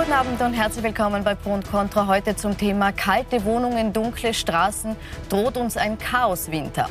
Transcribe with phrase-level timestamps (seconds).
[0.00, 2.06] Guten Abend und herzlich willkommen bei Pro und Contra.
[2.06, 4.96] Heute zum Thema kalte Wohnungen, dunkle Straßen.
[5.28, 6.88] Droht uns ein Chaoswinter?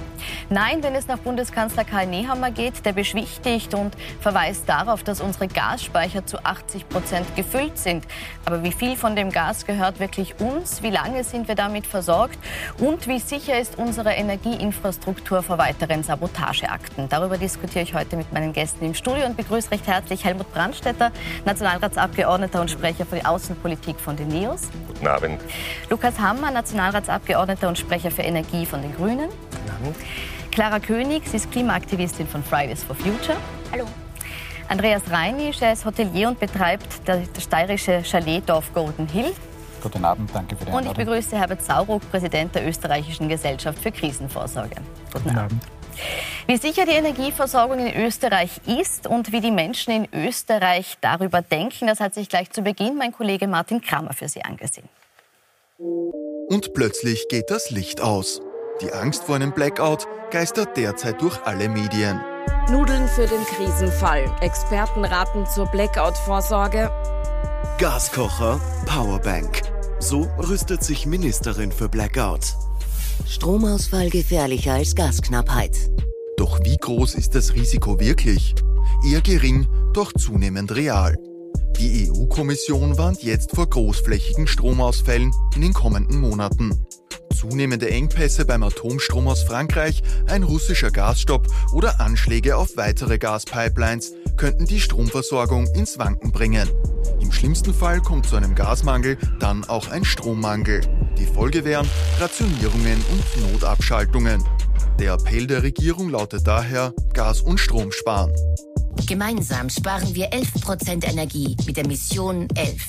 [0.52, 5.48] Nein, wenn es nach Bundeskanzler Karl Nehammer geht, der beschwichtigt und verweist darauf, dass unsere
[5.48, 8.06] Gasspeicher zu 80 Prozent gefüllt sind.
[8.46, 10.84] Aber wie viel von dem Gas gehört wirklich uns?
[10.84, 12.38] Wie lange sind wir damit versorgt?
[12.78, 17.10] Und wie sicher ist unsere Energieinfrastruktur vor weiteren Sabotageakten?
[17.10, 21.12] Darüber diskutiere ich heute mit meinen Gästen im Studio und begrüße recht herzlich Helmut Brandstetter,
[21.46, 24.70] Nationalratsabgeordneter und Sprecher für die Außenpolitik von den NEOS.
[24.88, 25.42] Guten Abend.
[25.90, 29.30] Lukas Hammer, Nationalratsabgeordneter und Sprecher für Energie von den Grünen.
[29.30, 29.96] Guten Abend.
[30.52, 33.38] Clara König, sie ist Klimaaktivistin von Fridays for Future.
[33.72, 33.86] Hallo.
[34.68, 39.34] Andreas Reinisch, er ist Hotelier und betreibt das steirische Chaletdorf Golden Hill.
[39.82, 40.92] Guten Abend, danke für die Einladung.
[40.92, 44.76] Und ich begrüße Herbert Sauruck, Präsident der Österreichischen Gesellschaft für Krisenvorsorge.
[45.12, 45.64] Guten, Guten Abend.
[46.48, 51.88] Wie sicher die Energieversorgung in Österreich ist und wie die Menschen in Österreich darüber denken,
[51.88, 54.90] das hat sich gleich zu Beginn mein Kollege Martin Kramer für Sie angesehen.
[56.48, 58.42] Und plötzlich geht das Licht aus.
[58.82, 62.20] Die Angst vor einem Blackout geistert derzeit durch alle Medien.
[62.70, 64.26] Nudeln für den Krisenfall.
[64.42, 66.92] Experten raten zur Blackout-Vorsorge.
[67.78, 69.62] Gaskocher, Powerbank.
[70.00, 72.56] So rüstet sich Ministerin für Blackout.
[73.28, 75.78] Stromausfall gefährlicher als Gasknappheit.
[76.38, 78.56] Doch wie groß ist das Risiko wirklich?
[79.10, 81.16] Eher gering, doch zunehmend real.
[81.80, 86.78] Die EU-Kommission warnt jetzt vor großflächigen Stromausfällen in den kommenden Monaten.
[87.40, 94.66] Zunehmende Engpässe beim Atomstrom aus Frankreich, ein russischer Gasstopp oder Anschläge auf weitere Gaspipelines könnten
[94.66, 96.68] die Stromversorgung ins Wanken bringen.
[97.22, 100.82] Im schlimmsten Fall kommt zu einem Gasmangel dann auch ein Strommangel.
[101.18, 104.44] Die Folge wären Rationierungen und Notabschaltungen.
[105.00, 108.34] Der Appell der Regierung lautet daher Gas und Strom sparen.
[109.08, 112.88] Gemeinsam sparen wir 11% Energie mit der Mission 11.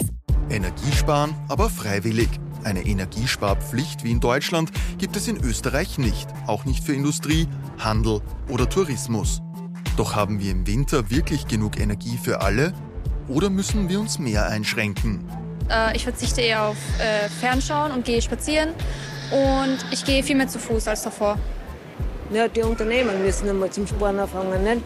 [0.50, 2.28] Energiesparen, aber freiwillig.
[2.64, 7.48] Eine Energiesparpflicht wie in Deutschland gibt es in Österreich nicht, auch nicht für Industrie,
[7.78, 9.40] Handel oder Tourismus.
[9.96, 12.72] Doch haben wir im Winter wirklich genug Energie für alle?
[13.28, 15.24] Oder müssen wir uns mehr einschränken?
[15.70, 18.70] Äh, ich verzichte eher auf äh, Fernschauen und gehe spazieren.
[19.30, 21.38] Und ich gehe viel mehr zu Fuß als davor.
[22.32, 24.62] Ja, die Unternehmen müssen einmal zum Sparen anfangen.
[24.62, 24.82] Nicht?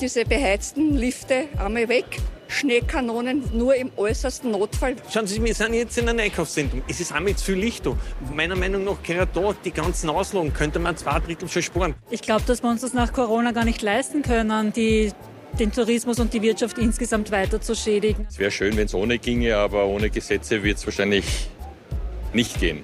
[0.00, 2.20] Diese beheizten Lifte einmal weg.
[2.54, 4.96] Schneekanonen nur im äußersten Notfall.
[5.12, 6.82] Schauen Sie, wir sind jetzt in einem Einkaufszentrum.
[6.88, 7.96] Es ist einmal zu viel Licht da.
[8.32, 11.94] Meiner Meinung nach, gerade da, die ganzen Auslagen, könnte man zwei Drittel schon sparen.
[12.10, 15.12] Ich glaube, dass wir uns das nach Corona gar nicht leisten können, die
[15.58, 18.26] den Tourismus und die Wirtschaft insgesamt weiter zu schädigen.
[18.28, 21.48] Es wäre schön, wenn es ohne ginge, aber ohne Gesetze wird es wahrscheinlich
[22.32, 22.82] nicht gehen.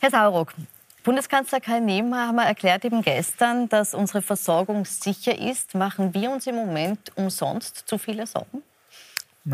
[0.00, 0.54] Herr Sauruck,
[1.02, 5.74] Bundeskanzler Karl Nehammer erklärt eben gestern, dass unsere Versorgung sicher ist.
[5.74, 8.62] Machen wir uns im Moment umsonst zu viele Sorgen?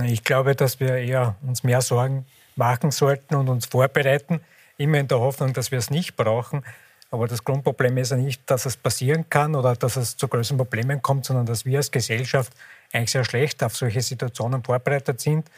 [0.04, 2.26] Ich glaube, dass wir eher uns mehr Sorgen
[2.56, 4.40] machen sollten und uns vorbereiten,
[4.76, 6.64] immer in der Hoffnung, dass wir es nicht brauchen.
[7.10, 10.58] Aber das Grundproblem ist ja nicht, dass es passieren kann oder dass es zu größeren
[10.58, 12.52] Problemen kommt, sondern dass wir als Gesellschaft
[12.92, 15.48] eigentlich sehr schlecht auf solche Situationen vorbereitet sind.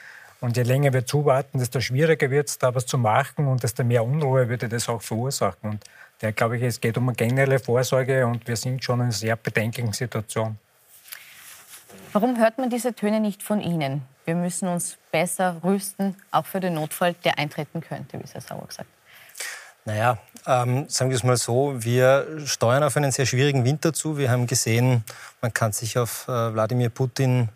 [0.41, 3.83] Und je länger wir zuwarten, desto schwieriger wird es, da was zu machen und desto
[3.83, 5.71] mehr Unruhe würde das auch verursachen.
[5.71, 5.85] Und
[6.21, 9.13] da glaube ich, es geht um eine generelle Vorsorge und wir sind schon in einer
[9.13, 10.59] sehr bedenklichen Situation.
[12.13, 14.03] Warum hört man diese Töne nicht von Ihnen?
[14.25, 18.41] Wir müssen uns besser rüsten, auch für den Notfall, der eintreten könnte, wie es Herr
[18.41, 18.89] Sauer gesagt.
[19.85, 24.19] Naja, ähm, sagen wir es mal so, wir steuern auf einen sehr schwierigen Winter zu.
[24.19, 25.03] Wir haben gesehen,
[25.41, 27.49] man kann sich auf äh, Wladimir Putin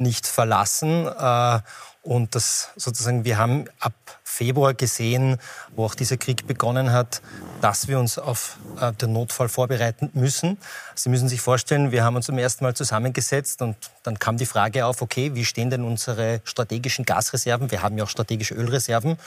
[0.00, 1.06] nicht verlassen.
[1.06, 1.60] Äh,
[2.02, 3.92] und das sozusagen, wir haben ab
[4.24, 5.38] Februar gesehen,
[5.76, 7.20] wo auch dieser Krieg begonnen hat,
[7.60, 10.56] dass wir uns auf äh, den Notfall vorbereiten müssen.
[10.94, 14.46] Sie müssen sich vorstellen, wir haben uns zum ersten Mal zusammengesetzt und dann kam die
[14.46, 17.70] Frage auf, okay, wie stehen denn unsere strategischen Gasreserven?
[17.70, 19.18] Wir haben ja auch strategische Ölreserven.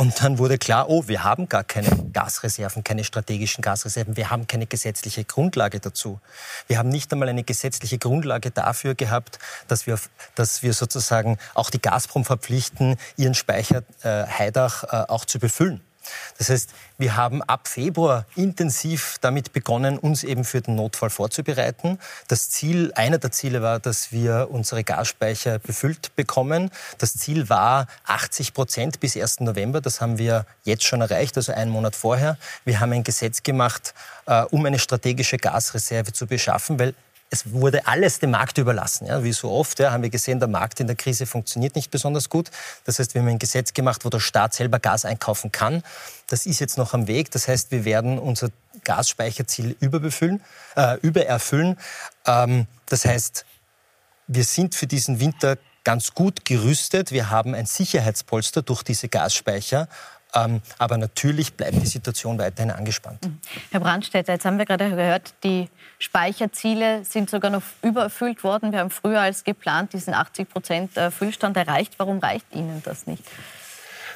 [0.00, 4.16] Und dann wurde klar, oh, wir haben gar keine Gasreserven, keine strategischen Gasreserven.
[4.16, 6.20] Wir haben keine gesetzliche Grundlage dazu.
[6.68, 9.98] Wir haben nicht einmal eine gesetzliche Grundlage dafür gehabt, dass wir,
[10.36, 15.80] dass wir sozusagen auch die Gazprom verpflichten, ihren Speicher äh, Heidach äh, auch zu befüllen.
[16.38, 21.98] Das heißt, wir haben ab Februar intensiv damit begonnen, uns eben für den Notfall vorzubereiten.
[22.28, 26.70] Das Ziel, einer der Ziele war, dass wir unsere Gasspeicher befüllt bekommen.
[26.98, 29.40] Das Ziel war 80 Prozent bis 1.
[29.40, 29.80] November.
[29.80, 32.36] Das haben wir jetzt schon erreicht, also einen Monat vorher.
[32.64, 33.94] Wir haben ein Gesetz gemacht,
[34.26, 36.94] äh, um eine strategische Gasreserve zu beschaffen, weil
[37.30, 39.06] es wurde alles dem Markt überlassen.
[39.06, 41.90] Ja, wie so oft ja, haben wir gesehen, der Markt in der Krise funktioniert nicht
[41.90, 42.50] besonders gut.
[42.84, 45.82] Das heißt, wir haben ein Gesetz gemacht, wo der Staat selber Gas einkaufen kann.
[46.26, 47.30] Das ist jetzt noch am Weg.
[47.30, 48.48] Das heißt, wir werden unser
[48.84, 50.42] Gasspeicherziel überbefüllen,
[50.76, 51.78] äh, übererfüllen.
[52.26, 53.44] Ähm, das heißt,
[54.26, 57.12] wir sind für diesen Winter ganz gut gerüstet.
[57.12, 59.88] Wir haben ein Sicherheitspolster durch diese Gasspeicher.
[60.34, 63.24] Ähm, aber natürlich bleibt die Situation weiterhin angespannt.
[63.24, 63.38] Mhm.
[63.70, 68.72] Herr Brandstätter, jetzt haben wir gerade gehört, die Speicherziele sind sogar noch übererfüllt worden.
[68.72, 71.94] Wir haben früher als geplant diesen 80 Prozent äh, Füllstand erreicht.
[71.98, 73.24] Warum reicht Ihnen das nicht?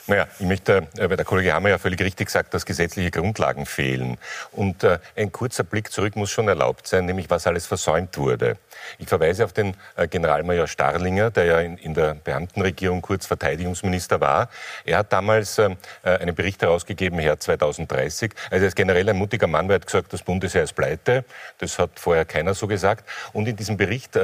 [0.09, 3.67] Naja, ich möchte, äh, weil der Kollege Hammer ja völlig richtig sagt, dass gesetzliche Grundlagen
[3.67, 4.19] fehlen.
[4.51, 8.57] Und äh, ein kurzer Blick zurück muss schon erlaubt sein, nämlich was alles versäumt wurde.
[8.99, 14.51] Ich verweise auf den äh, Generalmajor Starlinger, der ja in, der Beamtenregierung kurz Verteidigungsminister war.
[14.85, 15.71] Er hat damals äh,
[16.03, 18.33] äh einen Bericht herausgegeben, Herr 2030.
[18.51, 21.25] Also er ist generell ein mutiger Mann, weil er hat gesagt, das Bundesheer ist pleite.
[21.59, 23.09] Das hat vorher keiner so gesagt.
[23.33, 24.19] Und in diesem Bericht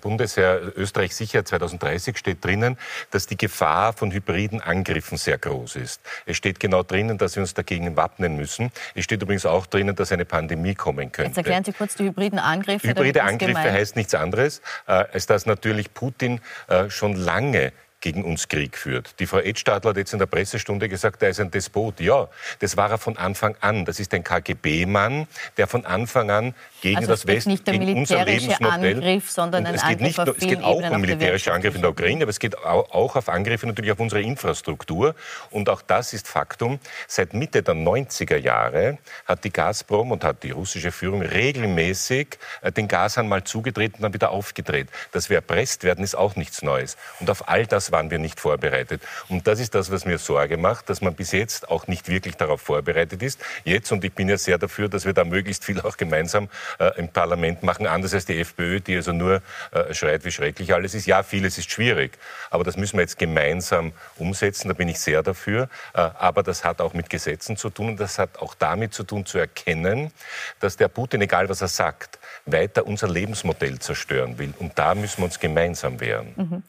[0.00, 2.78] Bundesheer Österreich sicher 2030 steht drinnen,
[3.10, 6.00] dass die Gefahr von hybriden Angriffen sehr groß ist.
[6.26, 8.70] Es steht genau drinnen, dass wir uns dagegen wappnen müssen.
[8.94, 11.30] Es steht übrigens auch drinnen, dass eine Pandemie kommen könnte.
[11.30, 12.88] Jetzt erklären Sie kurz die hybriden Angriffe.
[12.88, 18.48] Hybride Angriffe heißt nichts anderes, äh, als dass natürlich Putin äh, schon lange gegen uns
[18.48, 19.18] Krieg führt.
[19.20, 22.00] Die Frau Edstadler hat jetzt in der Pressestunde gesagt, er ist ein Despot.
[22.00, 22.28] Ja,
[22.60, 23.84] das war er von Anfang an.
[23.84, 25.26] Das ist ein KGB-Mann,
[25.56, 28.96] der von Anfang an gegen also das West, nicht der gegen unser Lebensmodell.
[28.96, 32.22] Angriff, sondern ein es geht, nicht, es geht auch um militärische Angriffe in der Ukraine,
[32.22, 35.14] aber es geht auch auf Angriffe natürlich auf unsere Infrastruktur.
[35.50, 36.80] Und auch das ist Faktum.
[37.06, 42.72] Seit Mitte der 90er Jahre hat die Gazprom und hat die russische Führung regelmäßig äh,
[42.72, 44.88] den Gashahn mal zugedreht und dann wieder aufgedreht.
[45.12, 46.96] Dass wir erpresst werden, ist auch nichts Neues.
[47.20, 49.02] Und auf all das waren wir nicht vorbereitet.
[49.28, 52.36] Und das ist das, was mir Sorge macht, dass man bis jetzt auch nicht wirklich
[52.36, 53.40] darauf vorbereitet ist.
[53.64, 56.48] Jetzt, und ich bin ja sehr dafür, dass wir da möglichst viel auch gemeinsam
[56.78, 59.42] äh, im Parlament machen, anders als die FPÖ, die also nur
[59.72, 61.06] äh, schreit, wie schrecklich alles ist.
[61.06, 62.18] Ja, vieles ist schwierig,
[62.50, 65.68] aber das müssen wir jetzt gemeinsam umsetzen, da bin ich sehr dafür.
[65.94, 69.04] Äh, aber das hat auch mit Gesetzen zu tun und das hat auch damit zu
[69.04, 70.12] tun, zu erkennen,
[70.60, 74.54] dass der Putin, egal was er sagt, weiter unser Lebensmodell zerstören will.
[74.58, 76.32] Und da müssen wir uns gemeinsam wehren.
[76.36, 76.62] Mhm.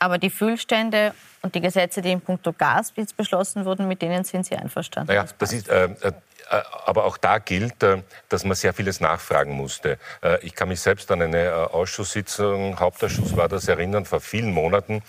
[0.00, 4.46] Aber die Füllstände und die Gesetze, die in puncto Gas beschlossen wurden, mit denen sind
[4.46, 5.08] Sie einverstanden?
[5.14, 6.12] Naja, das ist, äh, äh
[6.50, 9.98] äh, aber auch da gilt, äh, dass man sehr vieles nachfragen musste.
[10.22, 15.02] Äh, ich kann mich selbst an eine Ausschusssitzung, Hauptausschuss war das, erinnern, vor vielen Monaten,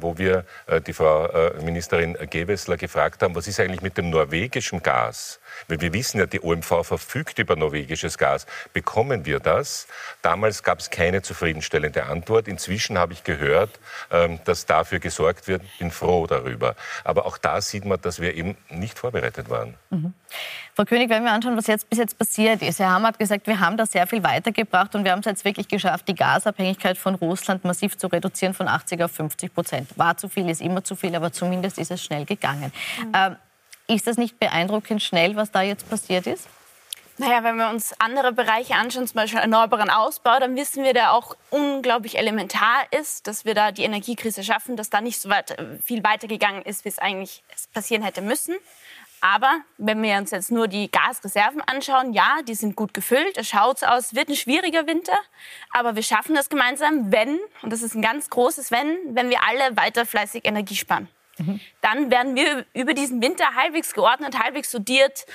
[0.00, 0.44] wo wir
[0.86, 1.28] die Frau
[1.62, 5.40] Ministerin Gewessler gefragt haben, was ist eigentlich mit dem norwegischen Gas?
[5.68, 8.46] Weil wir wissen ja, die OMV verfügt über norwegisches Gas.
[8.72, 9.86] Bekommen wir das?
[10.22, 12.48] Damals gab es keine zufriedenstellende Antwort.
[12.48, 13.78] Inzwischen habe ich gehört,
[14.10, 15.62] ähm, dass dafür gesorgt wird.
[15.78, 16.74] Bin froh darüber.
[17.04, 19.74] Aber auch da sieht man, dass wir eben nicht vorbereitet waren.
[19.90, 20.14] Mhm.
[20.74, 22.80] Frau König, wenn wir anschauen, was jetzt bis jetzt passiert ist.
[22.80, 25.44] Herr Hammer hat gesagt, wir haben da sehr viel weitergebracht und wir haben es jetzt
[25.44, 29.96] wirklich geschafft, die Gasabhängigkeit von Russland massiv zu reduzieren von 80 auf 50 Prozent.
[29.96, 32.72] War zu viel, ist immer zu viel, aber zumindest ist es schnell gegangen.
[33.00, 33.12] Mhm.
[33.14, 33.36] Ähm,
[33.88, 36.48] ist das nicht beeindruckend schnell, was da jetzt passiert ist?
[37.18, 41.14] Naja, wenn wir uns andere Bereiche anschauen, zum Beispiel erneuerbaren Ausbau, dann wissen wir, der
[41.14, 45.56] auch unglaublich elementar ist, dass wir da die Energiekrise schaffen, dass da nicht so weit,
[45.82, 47.42] viel weitergegangen ist, wie es eigentlich
[47.72, 48.54] passieren hätte müssen.
[49.22, 53.38] Aber wenn wir uns jetzt nur die Gasreserven anschauen, ja, die sind gut gefüllt.
[53.38, 55.18] Es schaut so aus, wird ein schwieriger Winter.
[55.72, 59.42] Aber wir schaffen das gemeinsam, wenn, und das ist ein ganz großes Wenn, wenn wir
[59.42, 61.08] alle weiter fleißig Energie sparen.
[61.38, 61.60] Mhm.
[61.80, 65.26] Dann werden wir über diesen Winter halbwegs geordnet, halbwegs sortiert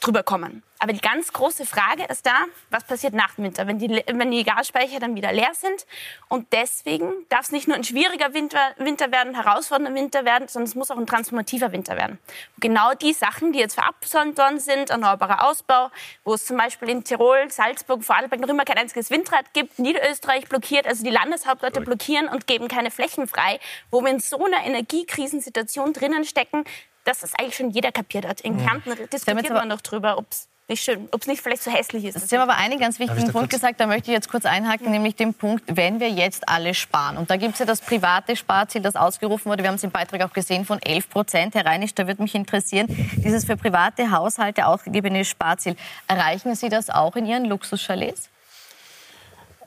[0.00, 0.62] drüber kommen.
[0.84, 4.30] Aber die ganz große Frage ist da, was passiert nach dem Winter, wenn die, wenn
[4.30, 5.86] die Gasspeicher dann wieder leer sind.
[6.28, 10.68] Und deswegen darf es nicht nur ein schwieriger Winter, Winter werden, herausfordernder Winter werden, sondern
[10.68, 12.18] es muss auch ein transformativer Winter werden.
[12.56, 15.90] Und genau die Sachen, die jetzt verabsäumt worden sind, erneuerbarer Ausbau,
[16.22, 20.50] wo es zum Beispiel in Tirol, Salzburg, Vorarlberg noch immer kein einziges Windrad gibt, Niederösterreich
[20.50, 23.58] blockiert, also die Landeshauptleute blockieren und geben keine Flächen frei,
[23.90, 26.64] wo wir in so einer Energiekrisensituation drinnen stecken,
[27.04, 28.42] dass das eigentlich schon jeder kapiert hat.
[28.42, 31.70] In Kärnten diskutiert man noch drüber, ob es nicht schön, ob es nicht vielleicht so
[31.70, 32.28] hässlich ist.
[32.28, 35.14] Sie haben aber einen ganz wichtigen Punkt gesagt, da möchte ich jetzt kurz einhaken, nämlich
[35.14, 37.18] den Punkt, wenn wir jetzt alle sparen.
[37.18, 39.90] Und da gibt es ja das private Sparziel, das ausgerufen wurde, wir haben es im
[39.90, 41.54] Beitrag auch gesehen, von 11 Prozent.
[41.54, 45.76] Herr Reinisch, da würde mich interessieren, dieses für private Haushalte ausgegebene Sparziel,
[46.08, 48.30] erreichen Sie das auch in Ihren Luxuschalets?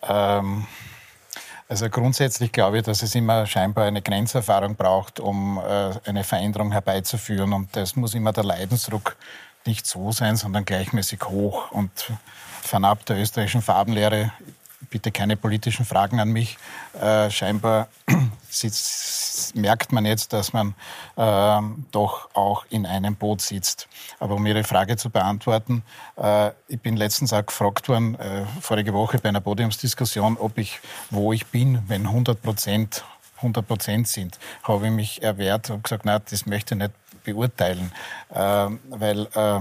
[0.02, 0.66] Ähm,
[1.70, 6.72] also grundsätzlich glaube ich, dass es immer scheinbar eine Grenzerfahrung braucht, um äh, eine Veränderung
[6.72, 7.54] herbeizuführen.
[7.54, 9.16] Und das muss immer der Leidensdruck
[9.68, 11.72] nicht so sein, sondern gleichmäßig hoch.
[11.72, 11.92] Und
[12.62, 14.32] fernab der österreichischen Farbenlehre,
[14.90, 16.58] bitte keine politischen Fragen an mich,
[17.00, 17.88] äh, scheinbar
[18.50, 20.76] sitzt, merkt man jetzt, dass man
[21.16, 23.88] äh, doch auch in einem Boot sitzt.
[24.20, 25.84] Aber um Ihre Frage zu beantworten,
[26.16, 30.80] äh, ich bin letztens auch gefragt worden, äh, vorige Woche bei einer Podiumsdiskussion, ob ich,
[31.10, 33.04] wo ich bin, wenn 100 Prozent
[33.38, 36.92] 100 Prozent sind, habe ich mich erwehrt und gesagt, nein, das möchte ich nicht
[37.28, 37.92] beurteilen,
[38.34, 39.60] äh, weil äh,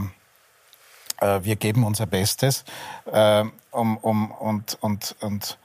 [1.21, 2.65] äh, wir geben unser Bestes
[3.71, 5.59] um, um, und, und, und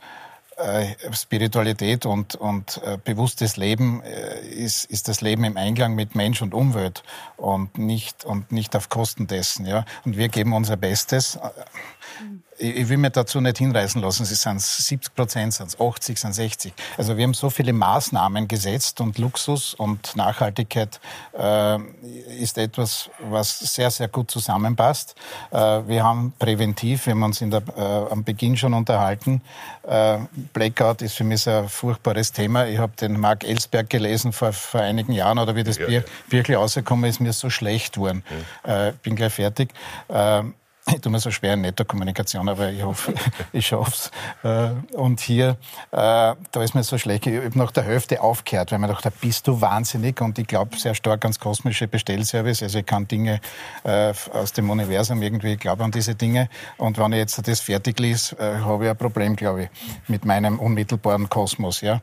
[0.58, 6.42] äh, Spiritualität und, und äh, bewusstes Leben ist, ist das Leben im Einklang mit Mensch
[6.42, 7.04] und Umwelt
[7.38, 9.66] und nicht, und nicht auf Kosten dessen.
[9.66, 9.86] Ja?
[10.06, 11.40] Und wir geben unser Bestes.
[12.22, 16.18] Mhm ich will mir dazu nicht hinreißen lassen, es sind 70 Prozent, sind es 80,
[16.18, 16.74] sind 60.
[16.98, 21.00] Also wir haben so viele Maßnahmen gesetzt und Luxus und Nachhaltigkeit
[21.38, 21.78] äh,
[22.40, 25.16] ist etwas, was sehr, sehr gut zusammenpasst.
[25.52, 29.42] Äh, wir haben präventiv, wir haben uns der, äh, am Beginn schon unterhalten,
[29.88, 30.20] äh,
[30.54, 32.68] Blackout ist für mich so ein furchtbares Thema.
[32.68, 36.00] Ich habe den Mark Ellsberg gelesen vor, vor einigen Jahren oder wie das ja, Bier
[36.02, 36.32] ja.
[36.32, 38.24] wirklich rausgekommen ist, mir so schlecht geworden.
[38.66, 38.94] Mhm.
[39.02, 39.74] bin gleich fertig.
[40.10, 40.54] Ähm,
[40.88, 43.14] ich tue mir so schwer in netter Kommunikation, aber ich hoffe,
[43.54, 44.12] ich schaff's.
[44.44, 45.58] Äh, und hier,
[45.92, 45.96] äh,
[46.52, 49.48] da ist mir so schlecht, ich habe nach der Hälfte aufgehört, weil man dachte, bist
[49.48, 52.64] du wahnsinnig und ich glaube sehr stark ans kosmische Bestellservice.
[52.64, 53.42] Also ich kann Dinge
[53.84, 56.50] äh, aus dem Universum irgendwie, ich glaube an diese Dinge.
[56.78, 59.70] Und wenn ich jetzt das fertig lese, habe ich ein Problem, glaube ich,
[60.08, 61.82] mit meinem unmittelbaren Kosmos.
[61.82, 62.02] Ja.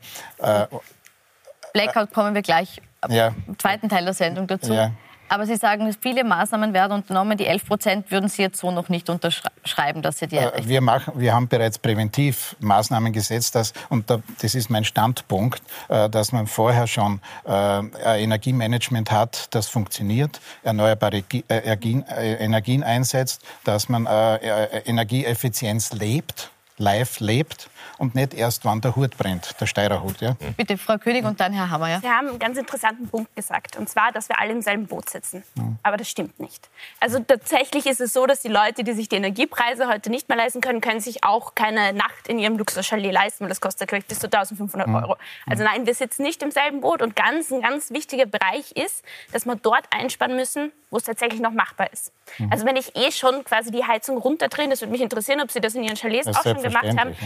[1.72, 3.34] Blackout kommen wir gleich ja.
[3.46, 4.72] im zweiten Teil der Sendung dazu.
[4.72, 4.92] Ja.
[5.28, 7.36] Aber Sie sagen, viele Maßnahmen werden unternommen.
[7.36, 10.80] Die 11 Prozent würden Sie jetzt so noch nicht unterschreiben, dass Sie die äh, wir,
[10.80, 13.54] machen, wir haben bereits präventiv Maßnahmen gesetzt.
[13.54, 19.48] Dass, und das ist mein Standpunkt, äh, dass man vorher schon äh, ein Energiemanagement hat,
[19.54, 28.80] das funktioniert, erneuerbare Energien einsetzt, dass man Energieeffizienz lebt, live lebt und nicht erst, wann
[28.80, 30.20] der Hut brennt, der Steirerhut.
[30.20, 30.36] Ja?
[30.56, 31.88] Bitte, Frau König und dann Herr Hammer.
[31.88, 32.00] Ja?
[32.00, 35.10] Sie haben einen ganz interessanten Punkt gesagt, und zwar, dass wir alle im selben Boot
[35.10, 35.42] sitzen.
[35.54, 35.78] Mhm.
[35.82, 36.68] Aber das stimmt nicht.
[37.00, 40.38] Also tatsächlich ist es so, dass die Leute, die sich die Energiepreise heute nicht mehr
[40.38, 44.02] leisten können, können sich auch keine Nacht in ihrem Luxuschalet leisten, weil das kostet, glaube
[44.02, 44.94] ich, bis zu 1500 mhm.
[44.94, 45.16] Euro.
[45.46, 47.02] Also nein, wir sitzen nicht im selben Boot.
[47.02, 51.40] Und ganz, ein ganz wichtiger Bereich ist, dass wir dort einsparen müssen, wo es tatsächlich
[51.40, 52.12] noch machbar ist.
[52.38, 52.52] Mhm.
[52.52, 55.60] Also wenn ich eh schon quasi die Heizung runterdrehe, das würde mich interessieren, ob Sie
[55.60, 57.16] das in Ihren Chalets auch schon gemacht haben,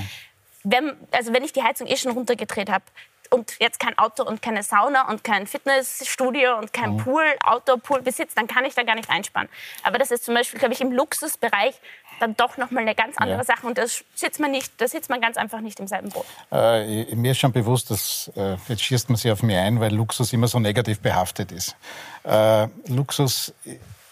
[0.65, 2.85] wenn, also wenn ich die Heizung eh schon runtergedreht habe
[3.31, 6.99] und jetzt kein Auto und keine Sauna und kein Fitnessstudio und kein mhm.
[6.99, 9.49] Pool, Outdoor-Pool besitze, dann kann ich da gar nicht einsparen.
[9.83, 11.75] Aber das ist zum Beispiel, glaube ich, im Luxusbereich
[12.21, 13.45] dann doch noch mal eine ganz andere ja.
[13.45, 16.25] Sache und das sitzt man nicht, da sitzt man ganz einfach nicht im selben Boot.
[16.53, 19.93] Äh, mir ist schon bewusst, dass äh, jetzt schießt man sich auf mich ein, weil
[19.93, 21.75] Luxus immer so negativ behaftet ist.
[22.23, 23.53] Äh, Luxus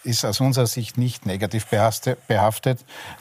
[0.04, 2.18] ist aus unserer Sicht nicht negativ behaftet.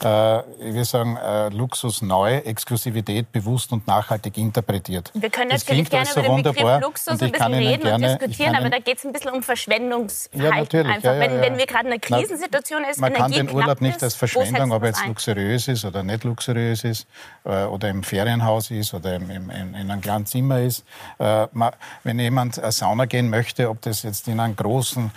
[0.00, 5.10] Äh, würde sagen, äh, Luxus neu, Exklusivität bewusst und nachhaltig interpretiert.
[5.14, 8.56] Wir können natürlich gerne so über den Begriff Luxus ein bisschen reden gerne, und diskutieren,
[8.56, 10.86] aber da geht es ein bisschen um Verschwendungsverhalten.
[10.86, 11.04] Ja, einfach.
[11.04, 14.02] Ja, ja, wenn, wenn, wir gerade in einer Krisensituation ist, Man kann den Urlaub nicht
[14.02, 17.06] als Verschwendung, ob er jetzt luxuriös ist oder nicht luxuriös ist,
[17.44, 20.84] äh, oder im Ferienhaus ist oder im, im, in, in einem kleinen Zimmer ist.
[21.18, 25.10] wenn jemand eine Sauna gehen möchte, ob das jetzt in einem großen,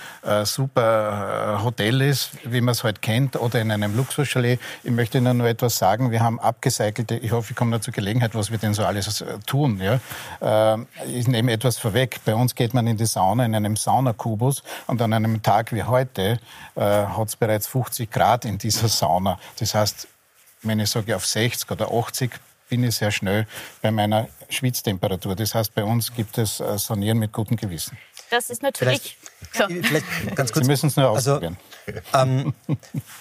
[0.44, 4.60] super Hotel ist, wie man es heute halt kennt, oder in einem Luxuschalet.
[4.84, 6.12] Ich möchte Ihnen nur etwas sagen.
[6.12, 9.38] Wir haben abgecycelte, ich hoffe, ich komme zur Gelegenheit, was wir denn so alles äh,
[9.46, 9.80] tun.
[9.82, 10.00] Ja?
[10.42, 12.20] Ähm, ich nehme etwas vorweg.
[12.26, 15.84] Bei uns geht man in die Sauna, in einem Saunakubus und an einem Tag wie
[15.84, 16.40] heute
[16.76, 19.40] äh, hat es bereits 50 Grad in dieser Sauna.
[19.60, 20.08] Das heißt,
[20.64, 22.32] wenn ich sage auf 60 oder 80,
[22.70, 23.46] bin ich sehr schnell
[23.82, 25.36] bei meiner Schwitztemperatur.
[25.36, 27.98] Das heißt, bei uns gibt es äh, Sanieren mit gutem Gewissen.
[28.34, 29.16] Das ist natürlich.
[29.52, 29.88] Vielleicht, so.
[29.88, 30.66] vielleicht ganz kurz.
[30.66, 31.58] Sie müssen es nur also, ausprobieren.
[32.12, 32.54] Also, ähm,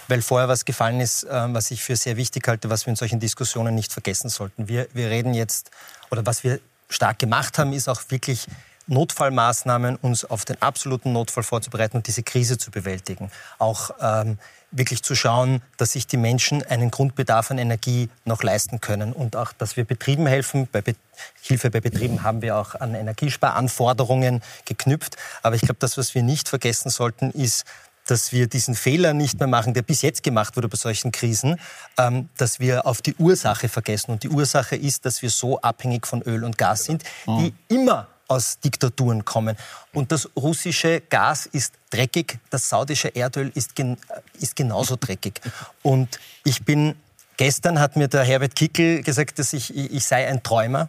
[0.08, 2.96] weil vorher was gefallen ist, ähm, was ich für sehr wichtig halte, was wir in
[2.96, 4.68] solchen Diskussionen nicht vergessen sollten.
[4.68, 5.70] Wir, wir reden jetzt,
[6.10, 8.46] oder was wir stark gemacht haben, ist auch wirklich
[8.86, 13.30] Notfallmaßnahmen, uns auf den absoluten Notfall vorzubereiten und diese Krise zu bewältigen.
[13.58, 14.38] Auch ähm,
[14.72, 19.36] wirklich zu schauen, dass sich die Menschen einen Grundbedarf an Energie noch leisten können und
[19.36, 20.68] auch, dass wir Betrieben helfen.
[20.72, 20.94] Bei Be
[21.42, 25.16] Hilfe bei Betrieben haben wir auch an Energiesparanforderungen geknüpft.
[25.42, 27.64] Aber ich glaube, das, was wir nicht vergessen sollten, ist,
[28.06, 31.60] dass wir diesen Fehler nicht mehr machen, der bis jetzt gemacht wurde bei solchen Krisen,
[31.98, 34.10] ähm, dass wir auf die Ursache vergessen.
[34.10, 38.08] Und die Ursache ist, dass wir so abhängig von Öl und Gas sind, die immer
[38.32, 39.56] aus Diktaturen kommen.
[39.92, 43.96] Und das russische Gas ist dreckig, das saudische Erdöl ist, gen
[44.40, 45.40] ist genauso dreckig.
[45.82, 46.94] Und ich bin,
[47.36, 50.88] gestern hat mir der Herbert Kickel gesagt, dass ich, ich sei ein Träumer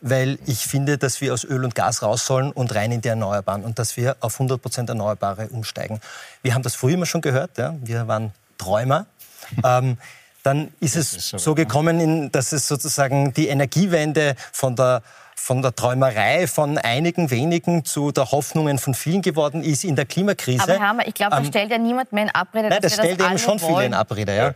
[0.00, 3.08] weil ich finde, dass wir aus Öl und Gas raus sollen und rein in die
[3.08, 6.00] Erneuerbaren und dass wir auf 100 Prozent Erneuerbare umsteigen.
[6.42, 7.74] Wir haben das früher immer schon gehört, ja?
[7.82, 9.06] wir waren Träumer.
[9.64, 9.98] ähm,
[10.42, 15.02] dann ist es ist so, so gekommen, dass es sozusagen die Energiewende von der
[15.38, 20.04] von der Träumerei von einigen wenigen zu der Hoffnungen von vielen geworden ist in der
[20.04, 20.62] Klimakrise.
[20.62, 22.94] Aber Herr Hammer, ich glaube, da ähm, stellt ja niemand mehr in Abrede, Nein, das
[22.94, 23.74] stellt das eben schon wollen.
[23.74, 24.36] viele in Abrede.
[24.36, 24.54] Ja.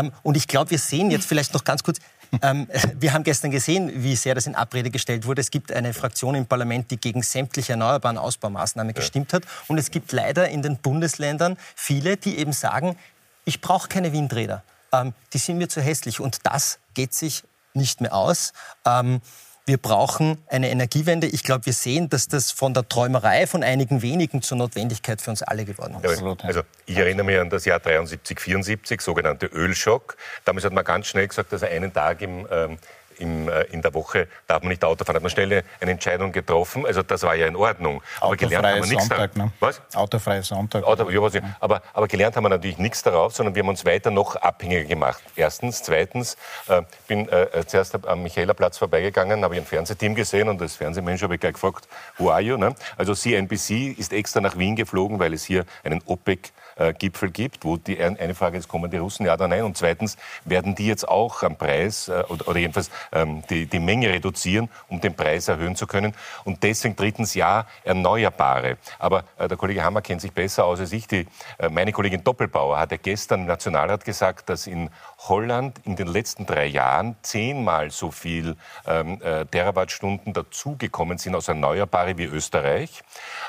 [0.00, 1.98] Ähm, und ich glaube, wir sehen jetzt vielleicht noch ganz kurz,
[2.40, 2.66] ähm,
[2.98, 5.42] wir haben gestern gesehen, wie sehr das in Abrede gestellt wurde.
[5.42, 9.44] Es gibt eine Fraktion im Parlament, die gegen sämtliche erneuerbaren Ausbaumaßnahmen gestimmt hat.
[9.68, 12.96] Und es gibt leider in den Bundesländern viele, die eben sagen,
[13.44, 14.64] ich brauche keine Windräder.
[14.92, 16.20] Ähm, die sind mir zu hässlich.
[16.20, 18.52] Und das geht sich nicht mehr aus.
[18.84, 19.20] Ähm,
[19.64, 21.26] wir brauchen eine Energiewende.
[21.28, 25.30] Ich glaube, wir sehen, dass das von der Träumerei von einigen wenigen zur Notwendigkeit für
[25.30, 26.20] uns alle geworden ist.
[26.20, 30.16] Ja, also ich erinnere mich an das Jahr 73, 74, sogenannte Ölschock.
[30.44, 32.78] Damals hat man ganz schnell gesagt, dass er einen Tag im ähm,
[33.22, 35.16] im, äh, in der Woche darf man nicht Auto fahren.
[35.16, 36.84] Hat man schnell eine Entscheidung getroffen.
[36.86, 38.02] Also das war ja in Ordnung.
[38.20, 39.52] Aber gelernt haben wir nichts Sonntag, ne?
[39.60, 39.80] Was?
[39.94, 40.84] Autofreies Sonntag.
[40.84, 43.84] Auto, ja, was, aber, aber gelernt haben wir natürlich nichts darauf, sondern wir haben uns
[43.84, 45.22] weiter noch abhängiger gemacht.
[45.36, 45.82] Erstens.
[45.82, 46.36] Zweitens,
[46.68, 50.76] äh, bin äh, äh zuerst am Michaelerplatz vorbeigegangen, habe ich ein Fernsehteam gesehen und als
[50.76, 51.88] Fernsehmensch habe ich gleich gefragt,
[52.18, 52.56] who are you?
[52.56, 52.74] Ne?
[52.96, 56.50] Also CNBC ist extra nach Wien geflogen, weil es hier einen OPEC äh,
[56.98, 59.62] Gipfel gibt, wo die eine Frage ist, kommen die Russen, ja oder nein?
[59.62, 64.08] Und zweitens, werden die jetzt auch am Preis äh, oder, jedenfalls ähm, die, die Menge
[64.08, 66.14] reduzieren, um den Preis erhöhen zu können?
[66.44, 68.78] Und deswegen drittens, ja, Erneuerbare.
[68.98, 71.06] Aber äh, der Kollege Hammer kennt sich besser aus als ich.
[71.06, 71.26] Die,
[71.58, 76.08] äh, meine Kollegin Doppelbauer hat ja gestern im Nationalrat gesagt, dass in Holland in den
[76.08, 83.02] letzten drei Jahren zehnmal so viel ähm, äh, Terawattstunden dazugekommen sind aus Erneuerbare wie Österreich.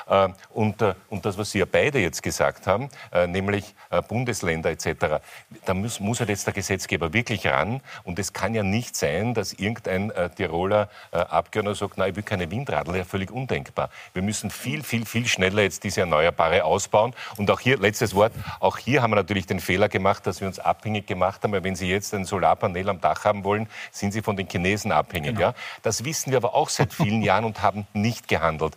[0.08, 4.02] Äh, und, äh, und das, was Sie ja beide jetzt gesagt haben, äh, nämlich äh,
[4.02, 5.20] Bundesländer etc.,
[5.64, 7.80] da muss, muss halt jetzt der Gesetzgeber wirklich ran.
[8.02, 12.22] Und es kann ja nicht sein, dass irgendein äh, Tiroler Abgeordneter sagt, nein, ich will
[12.22, 13.90] keine Windradler, ja völlig undenkbar.
[14.12, 17.14] Wir müssen viel, viel, viel schneller jetzt diese Erneuerbare ausbauen.
[17.36, 20.48] Und auch hier, letztes Wort, auch hier haben wir natürlich den Fehler gemacht, dass wir
[20.48, 24.12] uns abhängig gemacht haben, weil wenn Sie jetzt ein Solarpanel am Dach haben wollen, sind
[24.12, 25.36] Sie von den Chinesen abhängig.
[25.36, 25.48] Genau.
[25.48, 25.54] Ja?
[25.82, 28.76] Das wissen wir aber auch seit vielen Jahren und haben nicht gehandelt.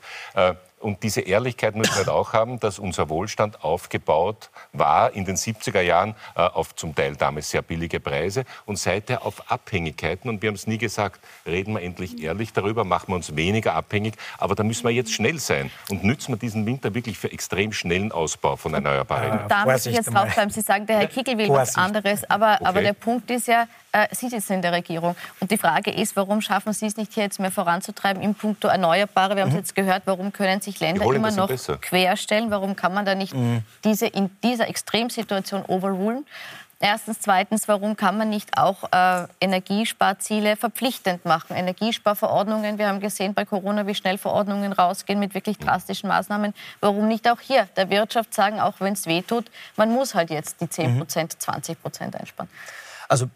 [0.79, 5.35] Und diese Ehrlichkeit müssen wir halt auch haben, dass unser Wohlstand aufgebaut war in den
[5.35, 10.29] 70er Jahren äh, auf zum Teil damals sehr billige Preise und seither auf Abhängigkeiten.
[10.29, 13.73] Und wir haben es nie gesagt, reden wir endlich ehrlich darüber, machen wir uns weniger
[13.73, 14.15] abhängig.
[14.37, 17.73] Aber da müssen wir jetzt schnell sein und nützen wir diesen Winter wirklich für extrem
[17.73, 19.39] schnellen Ausbau von Erneuerbaren.
[19.39, 20.51] Äh, da muss ich jetzt draufbleiben.
[20.51, 21.75] Sie sagen, der Herr Kickel will Vorsicht.
[21.75, 22.29] was anderes.
[22.29, 22.65] Aber, okay.
[22.65, 25.15] aber der Punkt ist ja, äh, Sie sitzen in der Regierung.
[25.39, 28.67] Und die Frage ist, warum schaffen Sie es nicht hier jetzt mehr voranzutreiben im Punkto
[28.67, 29.35] Erneuerbare?
[29.35, 29.59] Wir haben es mhm.
[29.59, 31.77] jetzt gehört, warum können sich Länder immer noch besser.
[31.77, 32.51] querstellen?
[32.51, 33.63] Warum kann man da nicht mhm.
[33.83, 36.25] diese in dieser Extremsituation overrulen?
[36.79, 41.55] Erstens, zweitens, warum kann man nicht auch äh, Energiesparziele verpflichtend machen?
[41.55, 46.53] Energiesparverordnungen, wir haben gesehen bei Corona, wie schnell Verordnungen rausgehen mit wirklich drastischen Maßnahmen.
[46.79, 50.29] Warum nicht auch hier der Wirtschaft sagen, auch wenn es weh tut, man muss halt
[50.29, 51.39] jetzt die 10 Prozent, mhm.
[51.39, 52.49] 20 Prozent einsparen?
[53.07, 53.27] Also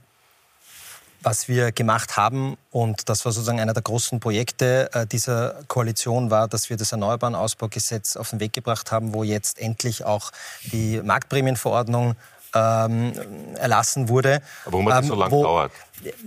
[1.22, 6.32] was wir gemacht haben, und das war sozusagen einer der großen Projekte äh, dieser Koalition,
[6.32, 10.32] war, dass wir das Erneuerbaren-Ausbaugesetz auf den Weg gebracht haben, wo jetzt endlich auch
[10.72, 12.16] die Marktprämienverordnung
[12.54, 13.14] ähm,
[13.56, 14.42] erlassen wurde.
[14.66, 15.72] Aber warum hat das ähm, so lange gedauert?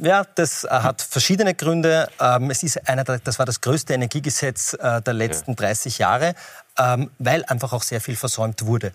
[0.00, 2.08] Ja, das äh, hat verschiedene Gründe.
[2.20, 5.56] Ähm, es ist einer der, das war das größte Energiegesetz äh, der letzten ja.
[5.56, 6.34] 30 Jahre,
[6.78, 8.92] ähm, weil einfach auch sehr viel versäumt wurde.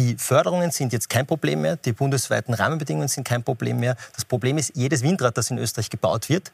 [0.00, 3.96] Die Förderungen sind jetzt kein Problem mehr, die bundesweiten Rahmenbedingungen sind kein Problem mehr.
[4.14, 6.52] Das Problem ist, jedes Windrad, das in Österreich gebaut wird,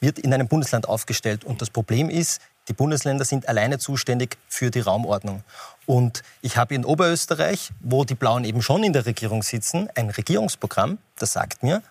[0.00, 1.44] wird in einem Bundesland aufgestellt.
[1.44, 5.44] Und das Problem ist, die Bundesländer sind alleine zuständig für die Raumordnung.
[5.86, 10.10] Und ich habe in Oberösterreich, wo die Blauen eben schon in der Regierung sitzen, ein
[10.10, 11.84] Regierungsprogramm, das sagt mir,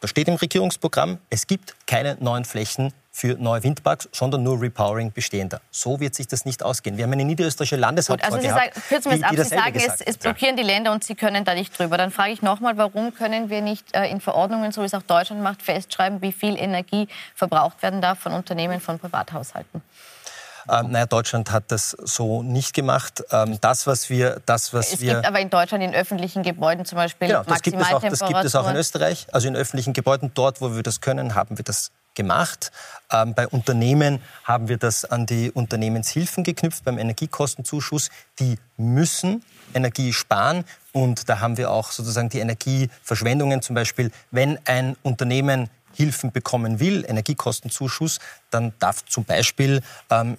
[0.00, 5.12] da steht im Regierungsprogramm, es gibt keine neuen Flächen für neue Windparks, sondern nur Repowering
[5.12, 5.60] bestehender.
[5.72, 6.96] So wird sich das nicht ausgehen.
[6.96, 9.74] Wir haben eine niederösterreichische Landeshauptfrau also Sie gehabt, sagen, kürzen wir es ab, Sie sagen,
[9.74, 11.96] es, es, blockieren die Länder und Sie können da nicht drüber.
[11.98, 15.02] Dann frage ich nochmal, warum können wir nicht äh, in Verordnungen, so wie es auch
[15.02, 19.82] Deutschland macht, festschreiben, wie viel Energie verbraucht werden darf von Unternehmen, von Privathaushalten?
[20.70, 23.24] Ähm, naja, Deutschland hat das so nicht gemacht.
[23.30, 26.84] Ähm, das, was wir, das, was es wir gibt aber in Deutschland in öffentlichen Gebäuden
[26.84, 29.26] zum Beispiel genau, das gibt, es auch, das gibt es auch in Österreich.
[29.32, 32.72] Also in öffentlichen Gebäuden, dort, wo wir das können, haben wir das gemacht.
[33.10, 38.10] Ähm, bei Unternehmen haben wir das an die Unternehmenshilfen geknüpft beim Energiekostenzuschuss.
[38.38, 40.64] Die müssen Energie sparen.
[40.92, 43.62] Und da haben wir auch sozusagen die Energieverschwendungen.
[43.62, 50.36] Zum Beispiel, wenn ein Unternehmen Hilfen bekommen will, Energiekostenzuschuss, dann darf zum Beispiel, ähm,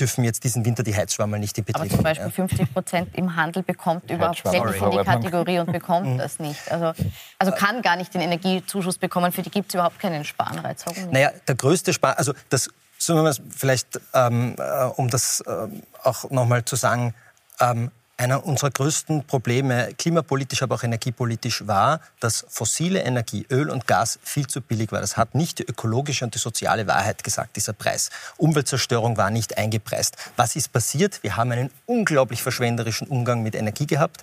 [0.00, 3.36] dürfen jetzt diesen Winter die Heizschwammerl nicht in Betrieb Aber zum Beispiel 50 Prozent im
[3.36, 6.18] Handel bekommt überhaupt nicht in die Kategorie und bekommt mhm.
[6.18, 6.72] das nicht.
[6.72, 6.94] Also,
[7.38, 9.32] also kann gar nicht den Energiezuschuss bekommen.
[9.32, 10.82] Für die gibt es überhaupt keinen Sparanreiz.
[11.10, 15.82] Naja, der größte Spar, also das, sagen wir mal, vielleicht, ähm, äh, um das ähm,
[16.02, 17.14] auch nochmal zu sagen,
[17.60, 17.90] ähm,
[18.22, 24.20] einer unserer größten Probleme, klimapolitisch, aber auch energiepolitisch, war, dass fossile Energie, Öl und Gas,
[24.22, 25.00] viel zu billig war.
[25.00, 28.10] Das hat nicht die ökologische und die soziale Wahrheit gesagt, dieser Preis.
[28.36, 30.16] Umweltzerstörung war nicht eingepreist.
[30.36, 31.22] Was ist passiert?
[31.22, 34.22] Wir haben einen unglaublich verschwenderischen Umgang mit Energie gehabt.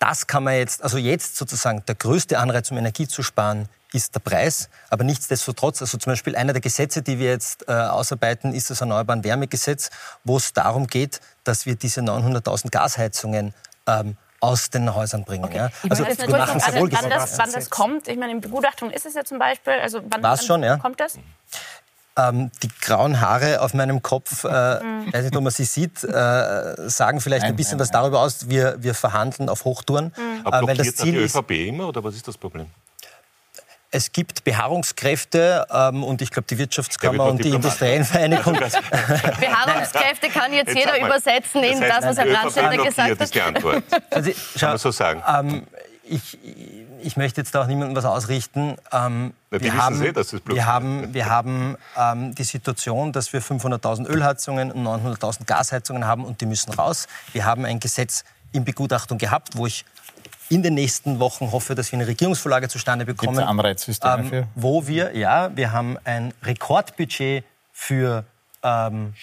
[0.00, 4.14] Das kann man jetzt, also jetzt sozusagen der größte Anreiz, um Energie zu sparen, ist
[4.14, 4.68] der Preis.
[4.90, 8.80] Aber nichtsdestotrotz, also zum Beispiel einer der Gesetze, die wir jetzt äh, ausarbeiten, ist das
[8.80, 9.90] Erneuerbaren Wärmegesetz,
[10.24, 13.54] wo es darum geht, dass wir diese 900.000 Gasheizungen
[13.86, 15.44] ähm, aus den Häusern bringen.
[15.44, 15.56] Okay.
[15.56, 15.70] Ja.
[15.88, 18.08] Also wir machen wohl wann das, wann das kommt.
[18.08, 19.74] Ich meine, in Begutachtung ist es ja zum Beispiel.
[19.74, 20.76] Also wann, wann schon, ja.
[20.76, 21.18] kommt das?
[22.16, 25.12] Ähm, die grauen Haare auf meinem Kopf, äh, mhm.
[25.12, 28.20] weiß nicht, ob man sie sieht, äh, sagen vielleicht nein, ein bisschen nein, was darüber
[28.20, 28.48] aus.
[28.48, 30.12] Wir, wir verhandeln auf Hochtouren.
[30.16, 30.46] Mhm.
[30.46, 32.66] Aber äh, weil das Ziel die ÖVP immer oder was ist das Problem?
[33.90, 38.52] Es gibt Beharrungskräfte ähm, und ich glaube, die Wirtschaftskammer und die industriellen Vereinigung.
[39.40, 43.20] Beharrungskräfte kann jetzt, jetzt jeder übersetzen in das, das, was Herr Brandstätter gesagt hat.
[43.20, 43.82] Das ist die Antwort.
[44.10, 45.22] Also, kann man so sagen.
[45.26, 45.66] Ähm,
[46.04, 46.38] ich,
[47.02, 48.76] ich möchte jetzt auch niemandem was ausrichten.
[48.92, 53.42] Ähm, Na, wir, haben, eh, das wir haben, wir haben ähm, die Situation, dass wir
[53.42, 57.06] 500.000 Ölheizungen und 900.000 Gasheizungen haben und die müssen raus.
[57.32, 59.84] Wir haben ein Gesetz in Begutachtung gehabt, wo ich
[60.48, 63.36] in den nächsten Wochen hoffe, dass wir eine Regierungsvorlage zustande bekommen.
[63.36, 64.48] Gibt's Anreizsysteme ähm, für?
[64.54, 68.24] Wo wir, ja, wir haben ein Rekordbudget für,
[68.62, 69.14] ähm,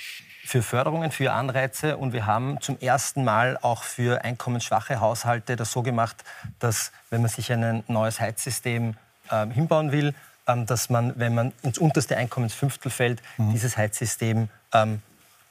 [0.45, 5.71] für Förderungen, für Anreize und wir haben zum ersten Mal auch für einkommensschwache Haushalte das
[5.71, 6.23] so gemacht,
[6.59, 8.95] dass wenn man sich ein neues Heizsystem
[9.31, 10.13] ähm, hinbauen will,
[10.47, 13.51] ähm, dass man, wenn man ins unterste Einkommensfünftel fällt, mhm.
[13.51, 15.01] dieses Heizsystem ähm,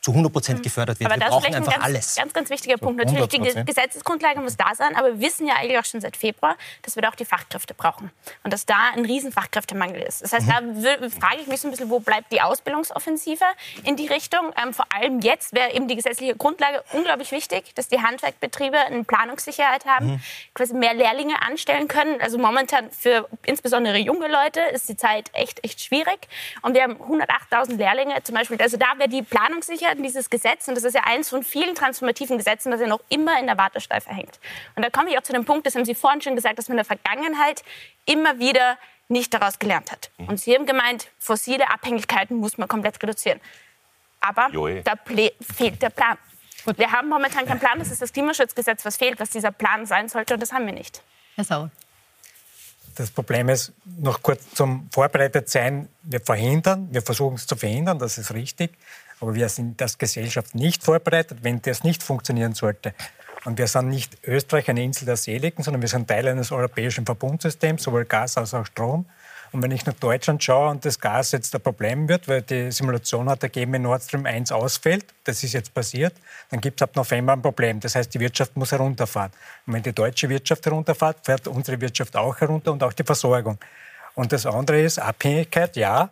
[0.04, 0.62] zu 100 Prozent hm.
[0.62, 1.10] gefördert wird.
[1.10, 2.14] Aber wir brauchen einfach ein ganz, alles.
[2.14, 3.02] Ganz, ganz wichtiger Punkt.
[3.02, 6.56] Natürlich, die Gesetzesgrundlage muss da sein, aber wir wissen ja eigentlich auch schon seit Februar,
[6.82, 8.10] dass wir da auch die Fachkräfte brauchen
[8.42, 10.20] und dass da ein riesen Fachkräftemangel ist.
[10.20, 10.82] Das heißt, mhm.
[10.82, 13.46] da frage ich mich so ein bisschen, wo bleibt die Ausbildungsoffensive
[13.84, 14.52] in die Richtung?
[14.62, 19.04] Ähm, vor allem jetzt wäre eben die gesetzliche Grundlage unglaublich wichtig, dass die Handwerkbetriebe eine
[19.04, 20.20] Planungssicherheit haben, mhm.
[20.52, 22.20] quasi mehr Lehrlinge anstellen können.
[22.20, 26.28] Also momentan für insbesondere junge Leute ist die Zeit echt, echt schwierig.
[26.60, 28.60] Und wir haben 108.000 Lehrlinge zum Beispiel.
[28.60, 31.74] Also da wäre die Planungssicherheit Monaten dieses Gesetz, und das ist ja eins von vielen
[31.74, 34.38] transformativen Gesetzen, das ja noch immer in der Warteschleife hängt.
[34.74, 36.68] Und da komme ich auch zu dem Punkt, das haben Sie vorhin schon gesagt, dass
[36.68, 37.62] man in der Vergangenheit
[38.04, 38.76] immer wieder
[39.08, 40.10] nicht daraus gelernt hat.
[40.18, 40.28] Mhm.
[40.28, 43.40] Und Sie haben gemeint, fossile Abhängigkeiten muss man komplett reduzieren.
[44.20, 44.48] Aber
[44.82, 44.94] da
[45.54, 46.16] fehlt der Plan.
[46.64, 46.78] Gut.
[46.78, 47.78] Wir haben momentan keinen Plan.
[47.78, 50.34] Das ist das Klimaschutzgesetz, was fehlt, was dieser Plan sein sollte.
[50.34, 51.02] Und das haben wir nicht.
[51.34, 51.70] Herr Sauer.
[52.94, 58.16] Das Problem ist, noch kurz zum Vorbereitetsein, wir verhindern, wir versuchen es zu verhindern, das
[58.16, 58.70] ist richtig.
[59.24, 62.92] Aber wir sind als Gesellschaft nicht vorbereitet, wenn das nicht funktionieren sollte.
[63.46, 67.06] Und wir sind nicht Österreich eine Insel der Seligen, sondern wir sind Teil eines europäischen
[67.06, 69.06] Verbundsystems, sowohl Gas als auch Strom.
[69.50, 72.70] Und wenn ich nach Deutschland schaue und das Gas jetzt ein Problem wird, weil die
[72.70, 76.12] Simulation hat ergeben, wenn Nord Stream 1 ausfällt, das ist jetzt passiert,
[76.50, 77.80] dann gibt es ab November ein Problem.
[77.80, 79.32] Das heißt, die Wirtschaft muss herunterfahren.
[79.66, 83.56] Und wenn die deutsche Wirtschaft herunterfährt, fährt unsere Wirtschaft auch herunter und auch die Versorgung.
[84.14, 86.10] Und das andere ist Abhängigkeit, ja,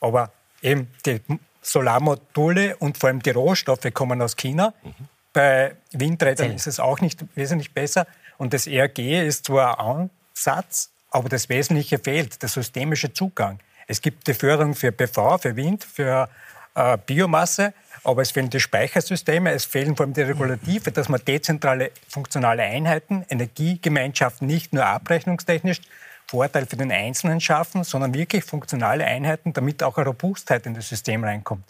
[0.00, 0.30] aber
[0.62, 1.20] eben die
[1.66, 4.72] Solarmodule und vor allem die Rohstoffe kommen aus China.
[4.82, 4.92] Mhm.
[5.32, 8.06] Bei Windrädern ist es auch nicht wesentlich besser.
[8.38, 13.58] Und das ERG ist zwar ein Ansatz, aber das Wesentliche fehlt, der systemische Zugang.
[13.86, 16.28] Es gibt die Förderung für PV, für Wind, für
[16.74, 17.74] äh, Biomasse,
[18.04, 22.62] aber es fehlen die Speichersysteme, es fehlen vor allem die Regulative, dass man dezentrale funktionale
[22.62, 25.80] Einheiten, Energiegemeinschaften nicht nur abrechnungstechnisch
[26.26, 30.88] Vorteil für den Einzelnen schaffen, sondern wirklich funktionale Einheiten, damit auch eine Robustheit in das
[30.88, 31.64] System reinkommt.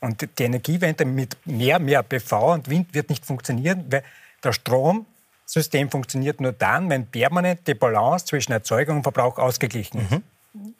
[0.00, 4.02] Und die Energiewende mit mehr, mehr PV und Wind wird nicht funktionieren, weil
[4.40, 10.10] das Stromsystem funktioniert nur dann, wenn permanent die Balance zwischen Erzeugung und Verbrauch ausgeglichen ist.
[10.10, 10.24] Mhm.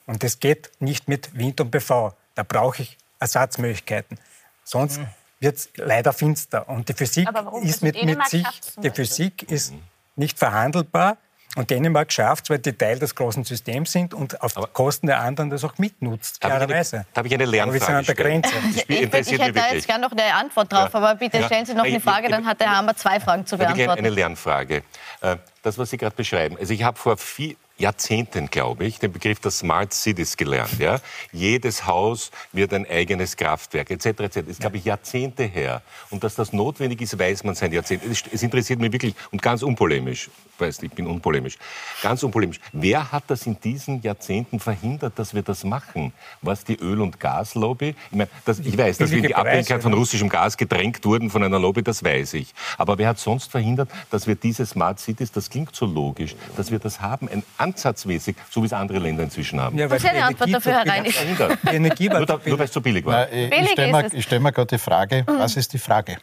[0.06, 2.14] Und das geht nicht mit Wind und PV.
[2.34, 4.18] Da brauche ich Ersatzmöglichkeiten.
[4.64, 5.06] Sonst mhm.
[5.38, 6.68] wird es leider finster.
[6.68, 7.28] Und die Physik
[7.62, 8.46] ist mit, mit sich,
[8.82, 9.72] die Physik ist
[10.16, 11.16] nicht verhandelbar.
[11.54, 15.06] Und Dänemark schafft es, weil die Teil des großen Systems sind und auf Aber Kosten
[15.06, 17.04] der anderen das auch mitnutzt, klarerweise.
[17.12, 17.62] Da habe ich eine Lernfrage.
[17.62, 18.54] Aber wir sind an der Grenze.
[18.70, 20.98] Ich, ich, ich hätte da jetzt gerne noch eine Antwort drauf, ja.
[20.98, 21.46] aber bitte ja.
[21.46, 23.90] stellen Sie noch eine Frage, dann hat der Hammer zwei Fragen zu beantworten.
[23.92, 24.82] Ich eine Lernfrage.
[25.20, 26.56] Äh, das, was Sie gerade beschreiben.
[26.58, 30.78] Also ich habe vor viel, Jahrzehnten, glaube ich, den Begriff der Smart Cities gelernt.
[30.78, 31.00] Ja?
[31.32, 34.06] Jedes Haus wird ein eigenes Kraftwerk, etc.
[34.06, 34.20] etc.
[34.34, 35.82] Das ist, glaube ich, Jahrzehnte her.
[36.10, 38.10] Und dass das notwendig ist, weiß man seit Jahrzehnten.
[38.10, 40.30] Es interessiert mich wirklich und ganz unpolemisch.
[40.58, 41.58] Weißt, ich bin unpolemisch.
[42.02, 42.60] Ganz unpolemisch.
[42.72, 46.12] Wer hat das in diesen Jahrzehnten verhindert, dass wir das machen?
[46.40, 47.96] Was die Öl- und Gaslobby?
[48.10, 51.30] Ich, meine, das, ich weiß, dass wir in die Abhängigkeit von russischem Gas gedrängt wurden
[51.30, 52.54] von einer Lobby, das weiß ich.
[52.78, 56.70] Aber wer hat sonst verhindert, dass wir diese Smart Cities, das klingt so logisch, dass
[56.70, 57.28] wir das haben?
[57.28, 59.78] Ein ansatzmäßig, so wie es andere Länder inzwischen haben.
[59.78, 61.10] Ja, Was ist eine Antwort dafür, Herr Reini?
[61.10, 63.26] Die Energie nur, da, nur weil es so billig war.
[63.30, 65.38] Na, ich stelle mir, stell mir gerade die Frage, mhm.
[65.38, 66.18] was ist die Frage?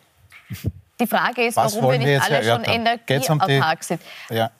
[1.01, 4.01] Die Frage ist, Was warum wir nicht alle schon energieautark sind.
[4.29, 4.51] Ja.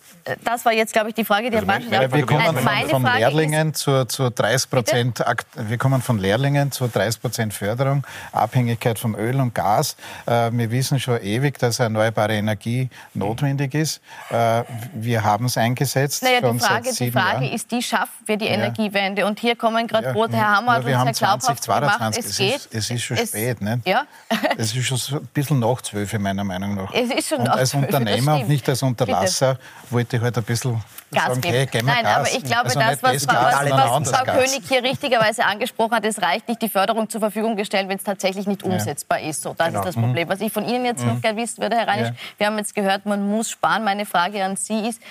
[0.43, 3.03] Das war jetzt, glaube ich, die Frage, die also Herr Bartsch Wir kommen von, von
[3.03, 5.23] Lehrlingen zu, zu 30 Prozent,
[5.55, 9.95] wir kommen von Lehrlingen zu 30 Prozent Förderung, Abhängigkeit von Öl und Gas.
[10.25, 14.01] Äh, wir wissen schon ewig, dass erneuerbare Energie notwendig ist.
[14.29, 14.63] Äh,
[14.93, 16.23] wir haben es eingesetzt.
[16.23, 18.49] Naja, die Frage, die Frage ist, die schaffen wir die.
[18.49, 19.25] Energiewende?
[19.25, 22.55] Und hier kommen gerade ja, Herr Hammer hat uns ja glaubhaft gemacht, es, es geht.
[22.55, 23.61] Ist, es ist schon es, spät.
[23.61, 23.81] Ne?
[23.85, 24.05] Ja.
[24.57, 26.93] es ist schon ein bisschen nach zwölf, meiner Meinung nach.
[26.93, 29.91] Es ist schon und als Unternehmer und nicht als Unterlasser Bitte.
[29.91, 31.67] wollte ich halt ein bisschen Gas sagen, geben.
[31.71, 32.15] Hey, Nein, Gas.
[32.15, 35.95] aber ich glaube, also das, was, das was, was, was Frau König hier richtigerweise angesprochen
[35.95, 39.41] hat, es reicht nicht, die Förderung zur Verfügung gestellt, wenn es tatsächlich nicht umsetzbar ist.
[39.41, 39.79] So, das genau.
[39.79, 40.27] ist das Problem.
[40.27, 40.31] Mhm.
[40.31, 41.13] Was ich von Ihnen jetzt mhm.
[41.13, 43.83] noch gerne wissen würde, Herr Reinisch, wir haben jetzt gehört, man muss sparen.
[43.83, 45.01] Meine Frage an Sie ist,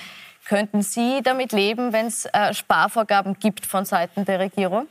[0.46, 4.86] könnten Sie damit leben, wenn es äh, Sparvorgaben gibt von Seiten der Regierung?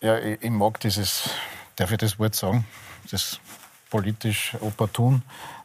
[0.00, 1.30] Ja, ich, ich mag dieses,
[1.76, 2.64] darf ich das Wort sagen,
[3.10, 3.40] das
[3.90, 5.22] politisch opportun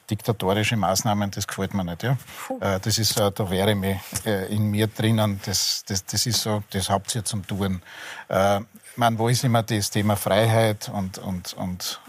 [0.09, 2.03] diktatorische Maßnahmen, das gefällt mir nicht.
[2.03, 2.17] Ja?
[2.59, 6.41] Äh, das ist, äh, da wäre mir äh, in mir drinnen, das, das, das ist
[6.41, 7.81] so, das ihr zum Tun.
[8.95, 11.99] Man, wo ist immer das Thema Freiheit und, und, und,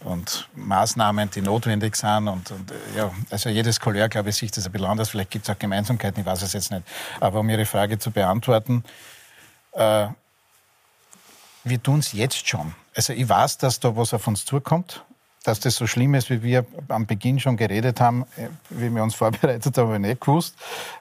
[0.00, 2.28] und Maßnahmen, die notwendig sind.
[2.28, 5.10] Und, und ja, also jedes Couleur, glaube ich, sieht das ein bisschen anders.
[5.10, 6.82] Vielleicht gibt es auch Gemeinsamkeiten, ich weiß es jetzt nicht.
[7.20, 8.84] Aber um Ihre Frage zu beantworten,
[9.72, 10.06] äh,
[11.64, 12.74] wir tun es jetzt schon.
[12.94, 15.04] Also ich weiß, dass da was auf uns zukommt
[15.46, 19.02] dass das so schlimm ist, wie wir am Beginn schon geredet haben, äh, wie wir
[19.02, 20.56] uns vorbereitet haben, habe ich nicht gewusst.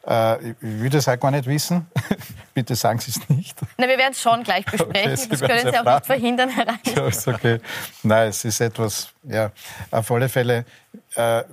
[0.07, 1.87] Äh, ich will das auch gar nicht wissen.
[2.53, 3.59] Bitte sagen Sie es nicht.
[3.77, 5.13] Na, wir werden es schon gleich besprechen.
[5.13, 6.95] Okay, das können Sie auch nicht verhindern, Herr Reich.
[6.95, 7.59] Ja, ist okay.
[8.03, 9.51] Nein, es ist etwas, ja,
[9.89, 10.65] auf alle Fälle
[11.15, 11.43] äh,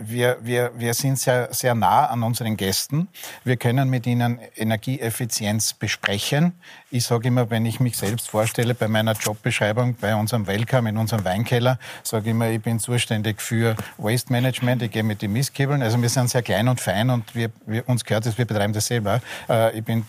[0.00, 3.08] wir, wir, wir sind sehr, sehr nah an unseren Gästen.
[3.44, 6.52] Wir können mit ihnen Energieeffizienz besprechen.
[6.90, 10.96] Ich sage immer, wenn ich mich selbst vorstelle bei meiner Jobbeschreibung bei unserem Welcome in
[10.96, 15.32] unserem Weinkeller, sage ich immer, ich bin zuständig für Waste Management, ich gehe mit den
[15.32, 15.82] Mistkebeln.
[15.82, 18.72] Also wir sind sehr klein und fein und wir, wir, uns gehört es, wir betreiben
[18.72, 19.20] das selber.
[19.48, 20.04] Äh, ich bin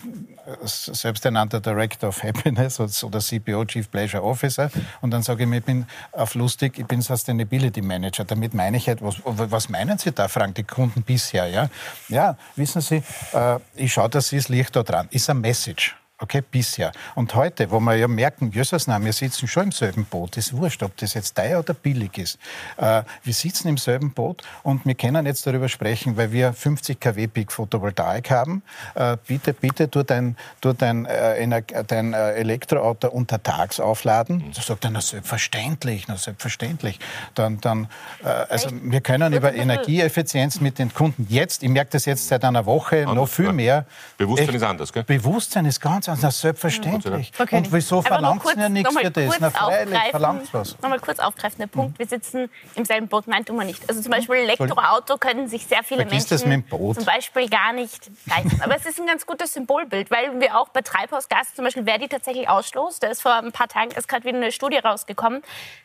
[0.64, 4.70] selbsternannter Director of Happiness oder CPO, Chief Pleasure Officer.
[5.00, 8.24] Und dann sage ich mir, ich bin auf lustig, ich bin Sustainability Manager.
[8.24, 11.46] Damit meine ich etwas, was meinen Sie da, fragen die Kunden bisher?
[11.46, 11.68] Ja,
[12.08, 13.02] ja wissen Sie,
[13.32, 15.08] äh, ich schaue, dass Sie das Licht da dran.
[15.10, 15.96] Ist ein Message.
[16.16, 16.92] Okay, bisher.
[17.16, 20.36] Und heute, wo wir ja merken, Jesus, nein, wir sitzen schon im selben Boot.
[20.36, 22.38] Ist wurscht, ob das jetzt teuer oder billig ist.
[22.76, 27.00] Äh, wir sitzen im selben Boot und wir können jetzt darüber sprechen, weil wir 50
[27.00, 28.62] kW Peak Photovoltaik haben.
[28.94, 34.52] Äh, bitte, bitte, tu dein, tu dein, äh, dein äh, Elektroauto untertags aufladen.
[34.54, 37.00] Da sagt er, na selbstverständlich, na selbstverständlich.
[37.34, 37.88] Dann, dann,
[38.22, 42.44] äh, also wir können über Energieeffizienz mit den Kunden jetzt, ich merke das jetzt seit
[42.44, 43.84] einer Woche, anders, noch viel mehr.
[44.16, 45.02] Bewusstsein echt, ist anders, gell?
[45.02, 46.22] Bewusstsein ist ganz anders.
[46.22, 47.32] Na, selbstverständlich.
[47.38, 47.56] Okay.
[47.56, 49.36] Und wieso verlangt ihr ja nichts für das?
[49.40, 50.80] Na, freilich, verlangt was.
[50.80, 53.26] Nochmal kurz aufgreifen, der Punkt, wir sitzen im selben Boot.
[53.26, 53.88] Nein, tun wir nicht.
[53.88, 58.60] Also zum Beispiel Elektroauto können sich sehr viele Vergiss Menschen zum Beispiel gar nicht leisten.
[58.62, 62.08] Aber es ist ein ganz gutes Symbolbild, weil wir auch bei Treibhausgas zum Beispiel Verdi
[62.08, 63.02] tatsächlich ausstoßt.
[63.02, 65.42] Da ist vor ein paar Tagen ist gerade wieder eine Studie rausgekommen,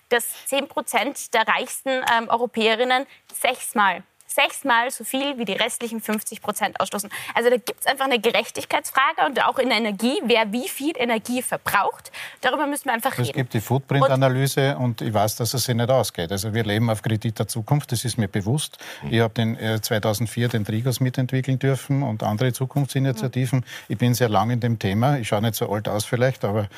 [0.09, 6.41] dass 10 Prozent der reichsten ähm, Europäerinnen sechsmal sechsmal so viel wie die restlichen 50
[6.41, 7.09] Prozent ausstoßen.
[7.33, 10.93] Also da gibt es einfach eine Gerechtigkeitsfrage und auch in der Energie, wer wie viel
[10.95, 12.11] Energie verbraucht.
[12.41, 13.29] Darüber müssen wir einfach reden.
[13.29, 16.31] Es gibt die Footprint-Analyse und, und, ich weiß, dass es sich nicht ausgeht.
[16.31, 18.77] Also wir leben auf Kredit der Zukunft, das ist mir bewusst.
[19.03, 19.13] Mhm.
[19.13, 23.59] Ich habe den, äh, 2004 den Trigos mitentwickeln dürfen und andere Zukunftsinitiativen.
[23.59, 23.65] Mhm.
[23.87, 25.17] Ich bin sehr lang in dem Thema.
[25.17, 26.69] Ich schaue nicht so alt aus vielleicht, aber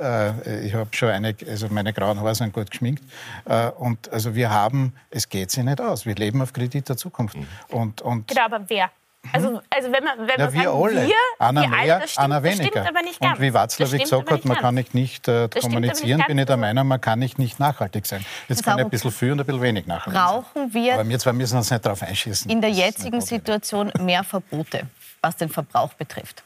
[0.00, 3.04] äh, ich habe schon eine, also meine grauen Haare sind gut geschminkt.
[3.44, 6.04] Äh, und also wir haben, es geht sich nicht aus.
[6.04, 7.36] Wir leben auf Kredit der der Zukunft.
[7.36, 7.46] Mhm.
[7.68, 8.90] Und, und genau, aber wer?
[9.32, 11.06] Also, also wenn man, wenn ja, wir sagen, alle.
[11.06, 12.88] wir, Anna wir mehr, alle, stimmt, Anna weniger.
[13.20, 16.56] Und wie Watzlawick gesagt hat, man kann nicht, nicht äh, kommunizieren, nicht bin ich der
[16.56, 18.24] Meinung, man kann nicht, nicht nachhaltig sein.
[18.48, 21.18] Jetzt kann ich ein bisschen viel und ein bisschen wenig nachhaltig Brauchen wir Aber wir
[21.18, 22.50] zwei müssen uns nicht darauf einschießen.
[22.50, 24.86] In der jetzigen Situation mehr Verbote,
[25.20, 26.42] was den Verbrauch betrifft?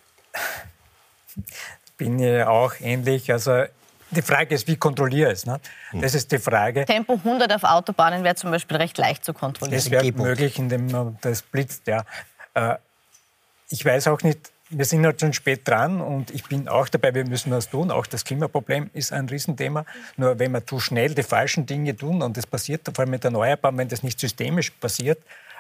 [1.97, 3.31] Bin ich auch ähnlich.
[3.31, 3.65] Also
[4.11, 5.47] die Frage ist, wie kontrolliere ich es?
[5.47, 5.61] Ne?
[5.91, 6.01] Hm.
[6.01, 6.85] Das ist die Frage.
[6.85, 9.79] Tempo 100 auf Autobahnen wäre zum Beispiel recht leicht zu kontrollieren.
[9.79, 11.87] Das wäre möglich, indem man das blitzt.
[11.87, 12.05] Ja.
[12.55, 12.77] Äh,
[13.71, 17.13] ich weiß auch nicht, wir sind halt schon spät dran und ich bin auch dabei,
[17.15, 17.91] wir müssen was tun.
[17.91, 19.85] Auch das Klimaproblem ist ein Riesenthema.
[20.17, 23.25] Nur wenn wir zu schnell die falschen Dinge tun und das passiert, vor allem mit
[23.25, 25.19] Erneuerbaren, wenn das nicht systemisch passiert,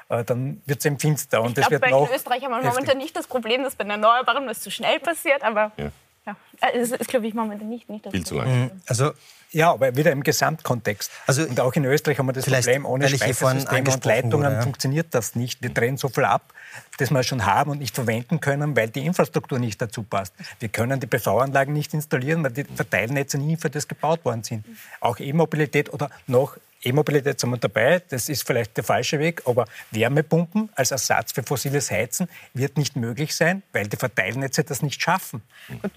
[0.09, 1.43] äh, dann wird es eben finster.
[1.43, 4.47] Und ich glaube, bei Österreich haben wir momentan nicht das Problem, dass bei den Erneuerbaren
[4.47, 5.73] das zu schnell passiert, aber...
[5.77, 5.91] Ja.
[6.27, 6.37] Ja,
[6.75, 7.89] das ist, glaube ich, momentan nicht.
[7.89, 8.65] nicht Viel zu lang.
[8.65, 8.71] Mhm.
[8.87, 9.13] Also,
[9.53, 11.11] ja, aber wieder im Gesamtkontext.
[11.27, 14.63] Also, und auch in Österreich haben wir das Problem, ohne Speichersysteme und Leitungen wurde, ja.
[14.63, 15.63] funktioniert das nicht.
[15.63, 16.53] Wir drehen so viel ab,
[16.99, 20.35] das wir schon haben und nicht verwenden können, weil die Infrastruktur nicht dazu passt.
[20.61, 24.65] Wir können die PV-Anlagen nicht installieren, weil die Verteilnetze nie für das gebaut worden sind.
[25.01, 29.67] Auch E-Mobilität oder noch E-Mobilität sind wir dabei, das ist vielleicht der falsche Weg, aber
[29.91, 35.03] Wärmepumpen als Ersatz für fossiles Heizen wird nicht möglich sein, weil die Verteilnetze das nicht
[35.03, 35.43] schaffen.
[35.83, 35.93] Gut.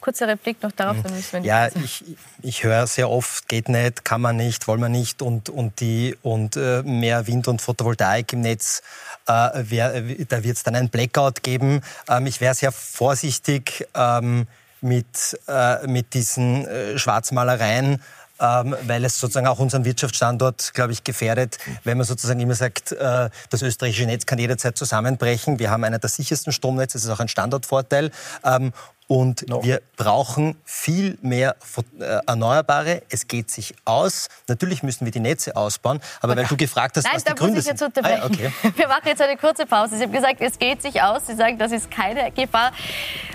[0.00, 2.02] Kurzer Replik noch darauf, dann müssen wir Ja, ich,
[2.40, 6.16] ich höre sehr oft, geht nicht, kann man nicht, wollen wir nicht und, und, die,
[6.22, 8.82] und äh, mehr Wind und Photovoltaik im Netz,
[9.26, 11.82] äh, wär, da wird es dann ein Blackout geben.
[12.08, 14.46] Ähm, ich wäre sehr vorsichtig ähm,
[14.80, 18.02] mit, äh, mit diesen äh, Schwarzmalereien
[18.40, 22.92] ähm, weil es sozusagen auch unseren Wirtschaftsstandort, glaube ich, gefährdet, wenn man sozusagen immer sagt,
[22.92, 25.58] äh, das österreichische Netz kann jederzeit zusammenbrechen.
[25.58, 28.10] Wir haben einen der sichersten Stromnetze, das ist auch ein Standortvorteil.
[28.44, 28.72] Ähm,
[29.08, 29.62] und no.
[29.62, 31.56] wir brauchen viel mehr
[31.98, 33.02] äh, Erneuerbare.
[33.08, 34.28] Es geht sich aus.
[34.48, 36.00] Natürlich müssen wir die Netze ausbauen.
[36.20, 36.42] Aber okay.
[36.42, 37.80] weil du gefragt hast, Nein, was die Gründe sind.
[37.80, 38.52] Nein, da muss ich jetzt unterbrechen.
[38.62, 38.72] Ah, okay.
[38.76, 39.96] Wir machen jetzt eine kurze Pause.
[39.96, 41.26] Sie haben gesagt, es geht sich aus.
[41.26, 42.72] Sie sagen, das ist keine Gefahr.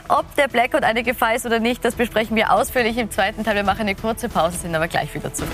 [0.10, 3.56] Ob der Blackout eine Gefahr ist oder nicht, das besprechen wir ausführlich im zweiten Teil.
[3.56, 5.52] Wir machen eine kurze Pause, sind aber gleich wieder zurück.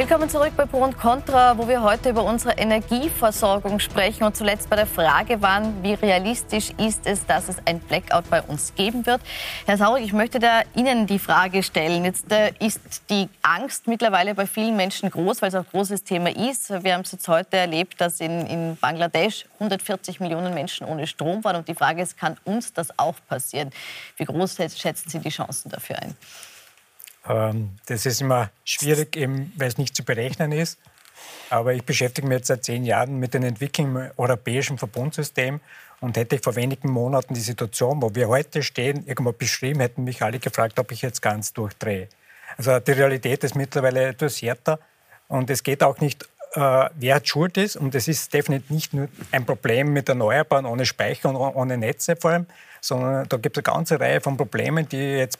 [0.00, 4.70] Willkommen zurück bei Pro und Contra, wo wir heute über unsere Energieversorgung sprechen und zuletzt
[4.70, 9.04] bei der Frage waren, wie realistisch ist es, dass es ein Blackout bei uns geben
[9.04, 9.20] wird.
[9.66, 12.06] Herr Saurig, ich möchte da Ihnen die Frage stellen.
[12.06, 16.02] Jetzt äh, ist die Angst mittlerweile bei vielen Menschen groß, weil es auch ein großes
[16.02, 16.70] Thema ist.
[16.82, 21.44] Wir haben es jetzt heute erlebt, dass in, in Bangladesch 140 Millionen Menschen ohne Strom
[21.44, 23.70] waren und die Frage ist, kann uns das auch passieren?
[24.16, 26.16] Wie groß schätzen Sie die Chancen dafür ein?
[27.28, 30.78] Ähm, das ist immer schwierig, weil es nicht zu berechnen ist.
[31.50, 35.60] Aber ich beschäftige mich jetzt seit zehn Jahren mit den Entwicklungen im europäischen Verbundsystem
[36.00, 40.04] und hätte ich vor wenigen Monaten die Situation, wo wir heute stehen, irgendwo beschrieben, hätten
[40.04, 42.08] mich alle gefragt, ob ich jetzt ganz durchdrehe.
[42.56, 44.78] Also die Realität ist mittlerweile etwas härter
[45.28, 48.94] und es geht auch nicht, äh, wer hat Schuld ist und es ist definitiv nicht
[48.94, 52.46] nur ein Problem mit Erneuerbaren ohne Speicher und ohne Netze vor allem,
[52.80, 55.38] sondern da gibt es eine ganze Reihe von Problemen, die jetzt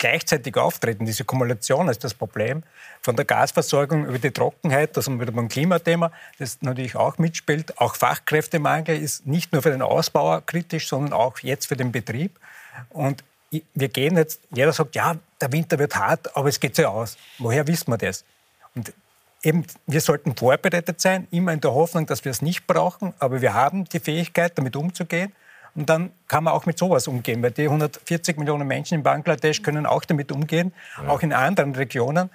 [0.00, 1.06] gleichzeitig auftreten.
[1.06, 2.64] Diese Kumulation ist das Problem.
[3.02, 7.78] Von der Gasversorgung über die Trockenheit, das wir wieder beim Klimathema, das natürlich auch mitspielt.
[7.78, 12.40] Auch Fachkräftemangel ist nicht nur für den Ausbauer kritisch, sondern auch jetzt für den Betrieb.
[12.88, 16.86] Und wir gehen jetzt, jeder sagt, ja, der Winter wird hart, aber es geht so
[16.86, 17.16] aus.
[17.38, 18.24] Woher wissen wir das?
[18.74, 18.92] Und
[19.42, 23.42] eben, wir sollten vorbereitet sein, immer in der Hoffnung, dass wir es nicht brauchen, aber
[23.42, 25.32] wir haben die Fähigkeit, damit umzugehen.
[25.74, 29.62] Und dann kann man auch mit sowas umgehen, weil die 140 Millionen Menschen in Bangladesch
[29.62, 31.08] können auch damit umgehen, ja.
[31.08, 32.30] auch in anderen Regionen.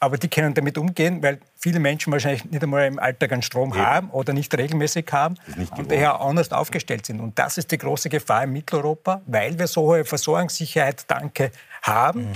[0.00, 3.72] Aber die können damit umgehen, weil viele Menschen wahrscheinlich nicht einmal im Alltag einen Strom
[3.72, 3.84] Eben.
[3.84, 5.34] haben oder nicht regelmäßig haben
[5.76, 7.20] und daher anders aufgestellt sind.
[7.20, 11.50] Und das ist die große Gefahr in Mitteleuropa, weil wir so hohe Versorgungssicherheit, danke,
[11.82, 12.28] haben.
[12.28, 12.32] Mhm.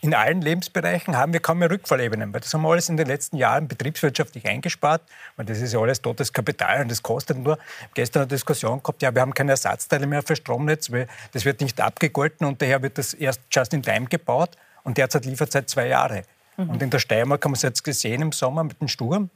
[0.00, 3.06] In allen Lebensbereichen haben wir kaum mehr Rückfallebenen, weil das haben wir alles in den
[3.06, 5.02] letzten Jahren betriebswirtschaftlich eingespart,
[5.36, 7.58] weil das ist ja alles totes Kapital und das kostet nur.
[7.94, 11.60] Gestern eine Diskussion gehabt, ja, wir haben keine Ersatzteile mehr für Stromnetz, weil das wird
[11.60, 14.50] nicht abgegolten und daher wird das erst just in time gebaut
[14.84, 16.22] und derzeit liefert seit zwei Jahre.
[16.56, 16.70] Mhm.
[16.70, 19.30] Und in der Steiermark haben wir es jetzt gesehen im Sommer mit dem Sturm.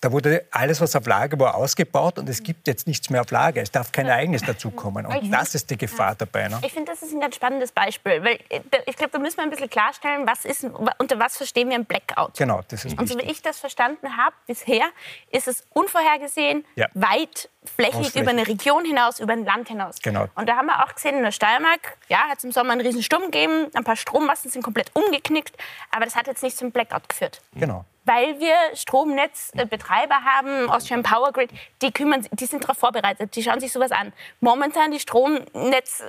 [0.00, 3.30] Da wurde alles, was auf Lager war, ausgebaut und es gibt jetzt nichts mehr auf
[3.30, 3.62] Lager.
[3.62, 5.06] Es darf kein Eigenes dazukommen.
[5.06, 6.48] Und das ist die Gefahr dabei.
[6.48, 6.60] Ne?
[6.64, 8.22] Ich finde, das ist ein ganz spannendes Beispiel.
[8.22, 11.70] Weil äh, ich glaube, da müssen wir ein bisschen klarstellen, was ist, unter was verstehen
[11.70, 12.36] wir ein Blackout.
[12.36, 14.84] Genau, das ist Und so wie ich das verstanden habe bisher,
[15.30, 16.88] ist es unvorhergesehen, ja.
[16.92, 19.96] weitflächig über eine Region hinaus, über ein Land hinaus.
[20.02, 20.26] Genau.
[20.34, 22.82] Und da haben wir auch gesehen in der Steiermark, ja, hat es im Sommer einen
[22.82, 25.56] riesen Sturm gegeben, ein paar Strommasten sind komplett umgeknickt,
[25.90, 27.40] aber das hat jetzt nicht zum Blackout geführt.
[27.54, 31.50] Genau weil wir Stromnetzbetreiber haben, Austrian Power Grid,
[31.82, 34.12] die, kümmern, die sind darauf vorbereitet, die schauen sich sowas an.
[34.40, 36.04] Momentan die Stromnetze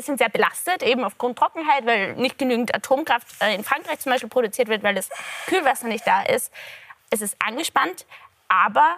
[0.00, 4.28] sind sehr belastet, eben aufgrund Trockenheit, weil nicht genügend Atomkraft äh, in Frankreich zum Beispiel
[4.28, 5.10] produziert wird, weil das
[5.46, 6.52] Kühlwasser nicht da ist.
[7.10, 8.06] Es ist angespannt,
[8.48, 8.96] aber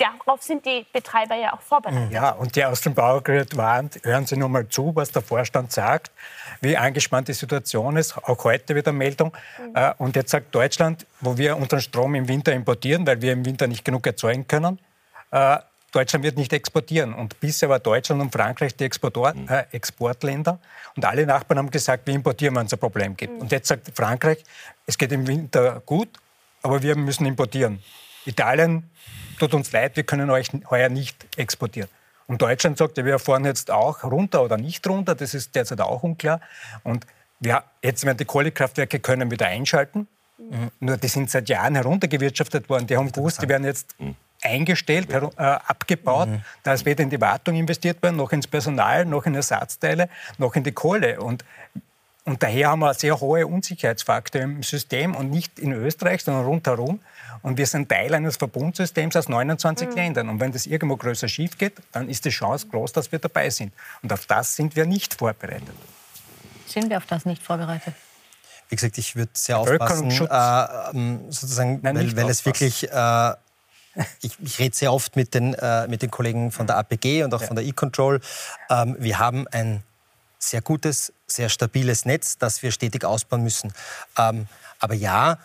[0.00, 2.12] darauf sind die Betreiber ja auch vorbereitet.
[2.12, 5.72] Ja, und die aus dem Baugerät warnt, hören Sie nur mal zu, was der Vorstand
[5.72, 6.10] sagt,
[6.60, 8.16] wie angespannt die Situation ist.
[8.16, 9.32] Auch heute wieder Meldung.
[9.58, 9.92] Mhm.
[9.98, 13.66] Und jetzt sagt Deutschland, wo wir unseren Strom im Winter importieren, weil wir im Winter
[13.66, 14.78] nicht genug erzeugen können,
[15.30, 15.58] äh,
[15.92, 17.12] Deutschland wird nicht exportieren.
[17.12, 19.48] Und bisher war Deutschland und Frankreich die Exportor mhm.
[19.48, 20.58] äh, Exportländer.
[20.96, 23.34] Und alle Nachbarn haben gesagt, wir importieren, wenn es ein Problem gibt.
[23.34, 23.40] Mhm.
[23.40, 24.44] Und jetzt sagt Frankreich,
[24.86, 26.08] es geht im Winter gut,
[26.62, 27.82] aber wir müssen importieren.
[28.26, 28.90] Italien
[29.38, 31.88] tut uns leid, wir können euch heuer nicht exportieren.
[32.26, 35.80] Und Deutschland sagt, ja, wir fahren jetzt auch runter oder nicht runter, das ist derzeit
[35.80, 36.40] auch unklar.
[36.84, 37.04] Und
[37.40, 40.06] wir, jetzt werden die Kohlekraftwerke können wieder einschalten.
[40.38, 40.70] Mhm.
[40.78, 42.86] Nur die sind seit Jahren heruntergewirtschaftet worden.
[42.86, 44.14] Die haben gewusst, die werden jetzt mhm.
[44.42, 46.28] eingestellt, äh, abgebaut.
[46.28, 46.42] Mhm.
[46.62, 50.54] Da ist weder in die Wartung investiert worden, noch ins Personal, noch in Ersatzteile, noch
[50.54, 51.20] in die Kohle.
[51.20, 51.44] Und
[52.24, 57.00] und daher haben wir sehr hohe Unsicherheitsfaktor im System und nicht in Österreich, sondern rundherum.
[57.42, 59.94] Und wir sind Teil eines Verbundsystems aus 29 mhm.
[59.94, 60.28] Ländern.
[60.28, 63.50] Und wenn das irgendwo größer schief geht, dann ist die Chance groß, dass wir dabei
[63.50, 63.72] sind.
[64.02, 65.68] Und auf das sind wir nicht vorbereitet.
[66.66, 67.94] Sind wir auf das nicht vorbereitet?
[68.68, 73.34] Wie gesagt, ich würde sehr aufpassen, äh, ähm, sozusagen, Nein, weil, weil es wirklich äh,
[74.20, 77.34] ich, ich rede sehr oft mit den, äh, mit den Kollegen von der APG und
[77.34, 77.46] auch ja.
[77.46, 78.20] von der E-Control.
[78.68, 79.82] Ähm, wir haben ein
[80.38, 83.72] sehr gutes, sehr stabiles Netz, das wir stetig ausbauen müssen.
[84.16, 84.46] Ähm,
[84.78, 85.38] aber ja,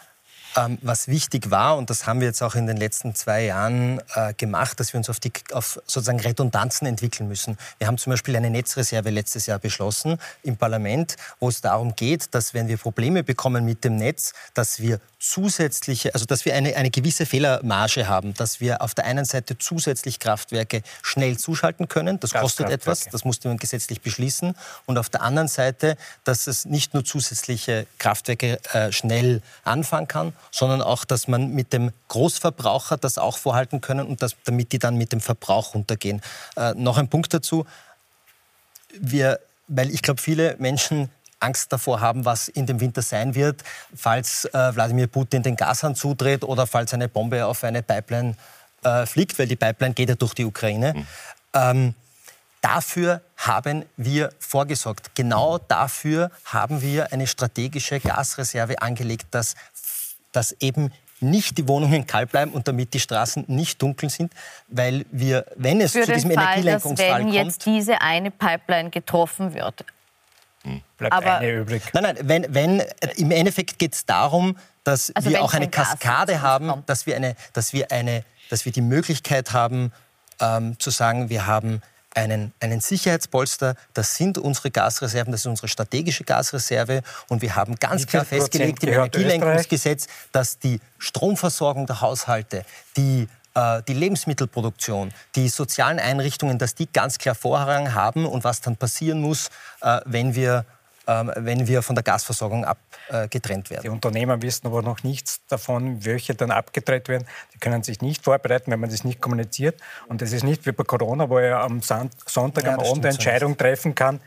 [0.58, 4.00] Ähm, was wichtig war, und das haben wir jetzt auch in den letzten zwei Jahren
[4.14, 7.58] äh, gemacht, dass wir uns auf, die, auf sozusagen Redundanzen entwickeln müssen.
[7.78, 12.34] Wir haben zum Beispiel eine Netzreserve letztes Jahr beschlossen im Parlament, wo es darum geht,
[12.34, 16.76] dass wenn wir Probleme bekommen mit dem Netz, dass wir zusätzliche, also dass wir eine,
[16.76, 22.20] eine gewisse Fehlermarge haben, dass wir auf der einen Seite zusätzlich Kraftwerke schnell zuschalten können.
[22.20, 24.56] Das kostet etwas, das musste man gesetzlich beschließen.
[24.86, 30.34] Und auf der anderen Seite, dass es nicht nur zusätzliche Kraftwerke äh, schnell anfangen kann,
[30.52, 34.80] sondern auch, dass man mit dem Großverbraucher das auch vorhalten können und dass, damit die
[34.80, 36.22] dann mit dem Verbrauch runtergehen.
[36.56, 37.66] Äh, noch ein Punkt dazu.
[39.00, 41.10] Wir, weil ich glaube, viele Menschen
[41.46, 43.64] Angst davor haben, was in dem Winter sein wird,
[43.96, 48.36] falls äh, Wladimir Putin den Gashahn zudreht oder falls eine Bombe auf eine Pipeline
[48.84, 50.94] äh, fliegt, weil die Pipeline geht ja durch die Ukraine.
[50.94, 51.08] Mhm.
[51.54, 51.94] Ähm,
[52.62, 55.12] dafür haben wir vorgesorgt.
[55.16, 59.56] Genau dafür haben wir eine strategische Gasreserve angelegt, dass,
[60.32, 60.92] dass eben
[61.22, 64.34] nicht die Wohnungen kalt bleiben und damit die Straßen nicht dunkel sind,
[64.68, 68.02] weil wir, wenn es Für zu diesem den Fall, Energielenkungsfall dass wenn kommt, jetzt diese
[68.02, 69.86] eine Pipeline getroffen wird,
[70.98, 71.84] Bleibt Aber- eine übrig.
[71.94, 75.68] Nein, nein, wenn, wenn, äh, im Endeffekt geht es darum, dass Also wir auch eine
[75.68, 79.92] Gas Kaskade uns haben, dass wir, eine, dass, wir eine, dass wir die Möglichkeit haben,
[80.40, 81.82] ähm, zu sagen, wir haben
[82.14, 87.02] einen, einen Sicherheitspolster, das sind unsere Gasreserven, das ist unsere strategische Gasreserve.
[87.28, 92.64] Und wir haben ganz klar festgelegt im Energielenkungsgesetz, dass die Stromversorgung der Haushalte,
[92.96, 93.28] die
[93.88, 99.22] die Lebensmittelproduktion, die sozialen Einrichtungen, dass die ganz klar Vorrang haben und was dann passieren
[99.22, 99.50] muss,
[99.82, 100.66] äh, wenn wir
[101.08, 103.92] ähm, wenn wir von der Gasversorgung abgetrennt Die werden.
[103.92, 107.28] Unternehmer wissen aber noch nichts davon, welche dann abgedreht werden.
[107.54, 109.80] Die können sich nicht vorbereiten, wenn man das nicht kommuniziert.
[110.08, 113.12] Und das ist nicht wie bei Corona, wo er am Sonntag Ja, am Abend eine
[113.12, 114.20] so Entscheidung treffen kann.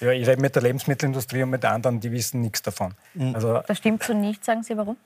[0.00, 2.92] Ja, ich rede mit der Lebensmittelindustrie und mit anderen, die wissen nichts davon.
[3.14, 3.34] Mhm.
[3.34, 4.98] Also das stimmt so nicht, sagen Sie warum?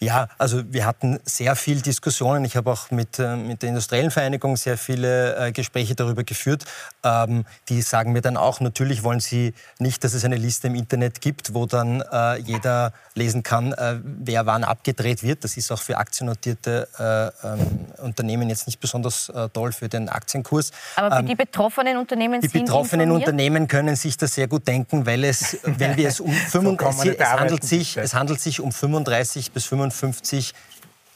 [0.00, 2.44] Ja, also wir hatten sehr viel Diskussionen.
[2.44, 6.64] Ich habe auch mit, äh, mit der Industriellen Vereinigung sehr viele äh, Gespräche darüber geführt.
[7.02, 10.74] Ähm, die sagen mir dann auch, natürlich wollen sie nicht, dass es eine Liste im
[10.74, 15.44] Internet gibt, wo dann äh, jeder lesen kann, äh, wer wann abgedreht wird.
[15.44, 20.08] Das ist auch für aktiennotierte äh, ähm, Unternehmen jetzt nicht besonders äh, toll für den
[20.08, 20.72] Aktienkurs.
[20.96, 23.28] Aber für Ähm, die betroffenen Unternehmen Die sind betroffenen informiert?
[23.28, 26.98] Unternehmen können sich das sehr gut denken, weil es, wenn wir es um kann 35,
[26.98, 30.54] man nicht es, handelt sich, es handelt sich um 35 bis 55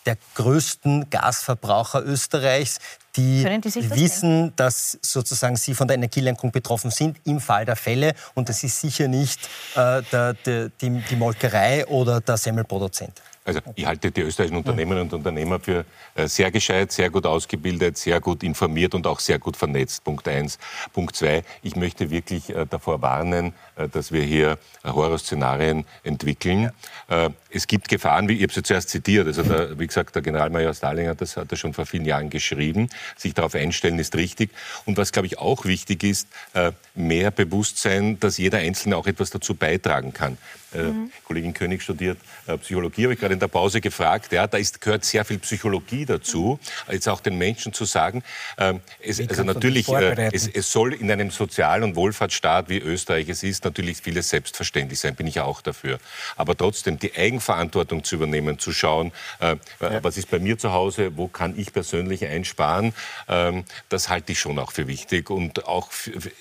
[0.07, 2.79] der größten Gasverbraucher Österreichs,
[3.17, 7.65] die, die sich das wissen, dass sozusagen sie von der Energielenkung betroffen sind im Fall
[7.65, 8.15] der Fälle.
[8.35, 13.21] Und das ist sicher nicht äh, der, der, die, die Molkerei oder der Semmelproduzent.
[13.43, 17.97] Also ich halte die österreichischen Unternehmerinnen und Unternehmer für äh, sehr gescheit, sehr gut ausgebildet,
[17.97, 20.05] sehr gut informiert und auch sehr gut vernetzt.
[20.05, 20.59] Punkt eins.
[20.93, 26.71] Punkt zwei, ich möchte wirklich äh, davor warnen, äh, dass wir hier Horrorszenarien entwickeln.
[27.09, 30.15] Äh, Es gibt Gefahren, wie ich habe es ja zuerst zitiert, also der, wie gesagt,
[30.15, 32.89] der Generalmajor Stalin hat das, hat das schon vor vielen Jahren geschrieben.
[33.17, 34.51] Sich darauf einstellen ist richtig.
[34.85, 39.31] Und was, glaube ich, auch wichtig ist, äh, mehr Bewusstsein, dass jeder Einzelne auch etwas
[39.31, 40.39] dazu beitragen kann.
[40.73, 41.11] Äh, Mhm.
[41.25, 44.33] Kollegin König studiert äh, Psychologie, habe ich gerade in der Pause gefragt.
[44.33, 46.59] Ja, da ist, gehört sehr viel Psychologie dazu,
[46.91, 48.23] jetzt auch den Menschen zu sagen,
[48.59, 53.43] ähm, es, also natürlich, es, es soll in einem Sozial- und Wohlfahrtsstaat wie Österreich es
[53.43, 55.99] ist, natürlich vieles selbstverständlich sein, bin ich auch dafür.
[56.37, 59.57] Aber trotzdem die Eigenverantwortung zu übernehmen, zu schauen, äh,
[60.03, 62.93] was ist bei mir zu Hause, wo kann ich persönlich einsparen,
[63.29, 65.31] ähm, das halte ich schon auch für wichtig.
[65.31, 65.91] Und auch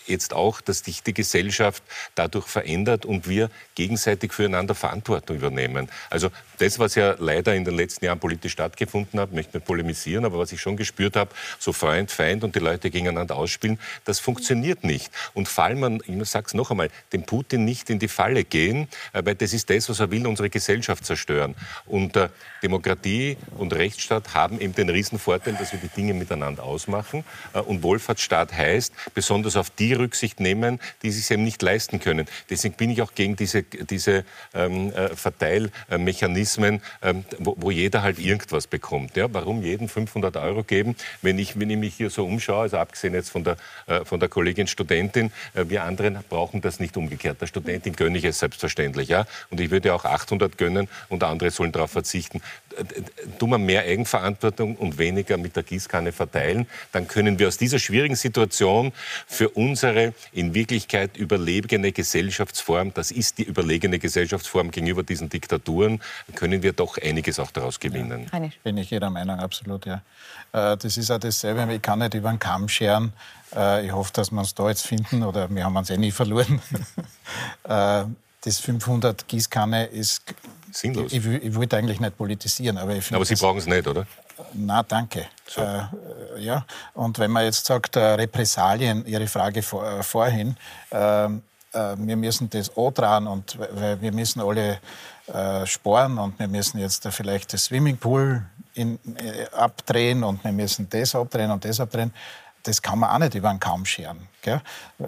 [0.05, 1.83] jetzt auch, dass sich die Gesellschaft
[2.15, 5.89] dadurch verändert und wir gegenseitig füreinander Verantwortung übernehmen.
[6.09, 10.25] Also das, was ja leider in den letzten Jahren politisch stattgefunden hat, möchte nicht polemisieren,
[10.25, 14.19] aber was ich schon gespürt habe, so Freund, Feind und die Leute gegeneinander ausspielen, das
[14.19, 15.11] funktioniert nicht.
[15.33, 18.87] Und fall man, ich sage es noch einmal, dem Putin nicht in die Falle gehen,
[19.13, 21.55] äh, weil das ist das, was er will, unsere Gesellschaft zerstören.
[21.85, 22.29] Und äh,
[22.63, 27.23] Demokratie und Rechtsstaat haben eben den Riesenvorteil, dass wir die Dinge miteinander ausmachen.
[27.53, 32.27] Äh, und Wohlfahrtsstaat heißt, besonders auf die Rücksicht nehmen, die sich eben nicht leisten können.
[32.49, 38.19] Deswegen bin ich auch gegen diese, diese ähm, äh, Verteilmechanismen, ähm, wo, wo jeder halt
[38.19, 39.15] irgendwas bekommt.
[39.15, 42.77] Ja, warum jedem 500 Euro geben, wenn ich, wenn ich mich hier so umschaue, also
[42.77, 46.97] abgesehen jetzt von der, äh, von der Kollegin Studentin, äh, wir anderen brauchen das nicht
[46.97, 47.41] umgekehrt.
[47.41, 49.09] Der Studentin gönne ich es selbstverständlich.
[49.09, 49.25] Ja?
[49.49, 50.78] Und ich würde auch 800 gönnen
[51.09, 52.41] und andere sollen darauf verzichten.
[53.39, 57.79] Tun wir mehr Eigenverantwortung und weniger mit der Gießkanne verteilen, dann können wir aus dieser
[57.79, 58.93] schwierigen Situation
[59.27, 66.01] für unsere in Wirklichkeit überlegene Gesellschaftsform, das ist die überlegene Gesellschaftsform gegenüber diesen Diktaturen,
[66.35, 68.27] können wir doch einiges auch daraus gewinnen.
[68.63, 70.01] Bin ich Ihrer Meinung, absolut, ja.
[70.53, 73.13] Äh, Das ist auch dasselbe, ich kann nicht über den Kamm scheren.
[73.55, 76.11] Äh, Ich hoffe, dass wir uns da jetzt finden, oder wir haben uns eh nie
[76.11, 76.61] verloren.
[77.63, 78.05] Äh,
[78.41, 80.23] Das 500 Gießkanne ist
[80.71, 81.11] Sinnlos.
[81.11, 83.17] Ich, ich, ich wollte eigentlich nicht politisieren, aber ich finde.
[83.17, 84.05] Aber Sie brauchen es nicht, oder?
[84.53, 85.25] Na, danke.
[85.47, 85.61] So.
[85.61, 85.83] Äh,
[86.39, 86.65] ja.
[86.93, 90.55] Und wenn man jetzt sagt, äh, Repressalien, Ihre Frage vor, äh, vorhin,
[90.91, 91.41] ähm,
[91.73, 94.79] äh, wir müssen das dran und wir müssen alle
[95.27, 98.43] äh, sparen und wir müssen jetzt vielleicht das Swimmingpool
[98.73, 102.13] in, äh, abdrehen und wir müssen das abdrehen und das abdrehen.
[102.63, 104.61] Das kann man auch nicht über einen Kaum scheren, gell?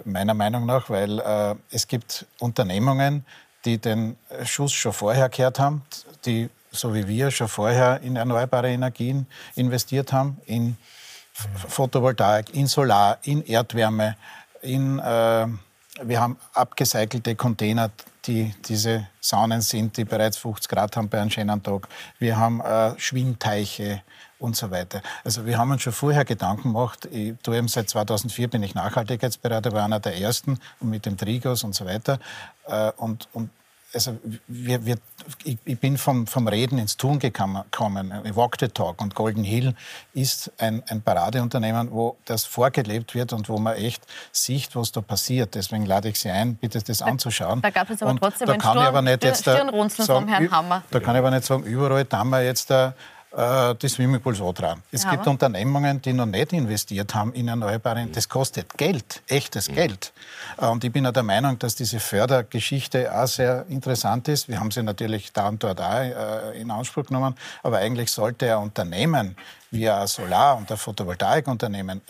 [0.04, 3.26] meiner Meinung nach, weil äh, es gibt Unternehmungen,
[3.64, 5.82] die den Schuss schon vorher gehört haben,
[6.24, 10.76] die so wie wir schon vorher in erneuerbare Energien investiert haben, in
[11.68, 14.16] Photovoltaik, in Solar, in Erdwärme,
[14.62, 15.46] in äh,
[16.02, 17.90] wir haben abgecycelte Container,
[18.24, 21.88] die diese Saunen sind, die bereits 50 Grad haben bei einem schönen Tag.
[22.18, 24.02] Wir haben äh, Schwingteiche
[24.42, 25.00] und so weiter.
[25.24, 27.08] Also wir haben uns schon vorher Gedanken gemacht.
[27.10, 31.16] Ich tue eben seit 2004 bin ich Nachhaltigkeitsberater, war einer der ersten und mit dem
[31.16, 32.18] Trigos und so weiter.
[32.66, 33.50] Äh, und, und
[33.94, 34.18] also
[34.48, 34.96] wir, wir,
[35.44, 37.64] ich, ich, bin vom, vom Reden ins Tun gekommen.
[38.34, 39.74] Walk the Talk und Golden Hill
[40.14, 45.00] ist ein, ein Paradeunternehmen, wo das vorgelebt wird und wo man echt sieht, was da
[45.00, 45.54] passiert.
[45.54, 47.60] Deswegen lade ich Sie ein, bitte das anzuschauen.
[47.60, 50.50] Da gab es aber trotzdem da kann Sturm, ich aber nicht jetzt Stirnrunzeln vom Herrn
[50.50, 50.82] Hammer.
[50.90, 52.94] Da kann ich aber nicht sagen, überall da haben wir jetzt da
[53.36, 54.82] äh, die Swimmingpools dran.
[54.90, 58.06] Es ja, gibt Unternehmungen, die noch nicht investiert haben in Erneuerbare.
[58.12, 59.74] Das kostet Geld, echtes mhm.
[59.74, 60.12] Geld.
[60.58, 64.48] Äh, und ich bin ja der Meinung, dass diese Fördergeschichte auch sehr interessant ist.
[64.48, 67.34] Wir haben sie natürlich da und dort auch äh, in Anspruch genommen.
[67.62, 69.36] Aber eigentlich sollte ein Unternehmen
[69.70, 72.02] wie ein Solar- und ein Photovoltaikunternehmen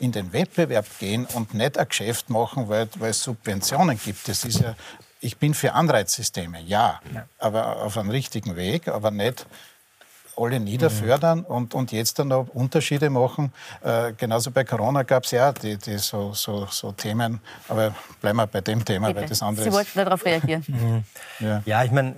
[0.00, 4.28] in den Wettbewerb gehen und nicht ein Geschäft machen, weil, weil es Subventionen gibt.
[4.28, 4.74] Das ist ja
[5.20, 9.46] ich bin für Anreizsysteme, ja, ja, aber auf einem richtigen Weg, aber nicht
[10.42, 11.44] alle niederfördern mhm.
[11.44, 13.52] und, und jetzt dann noch Unterschiede machen.
[13.82, 18.36] Äh, genauso bei Corona gab es ja die, die so, so, so, Themen, aber bleiben
[18.36, 19.20] wir bei dem Thema, Bitte.
[19.20, 20.64] weil das andere Sie wollten darauf reagieren.
[20.68, 21.04] mhm.
[21.38, 21.62] ja.
[21.64, 22.16] ja, ich meine,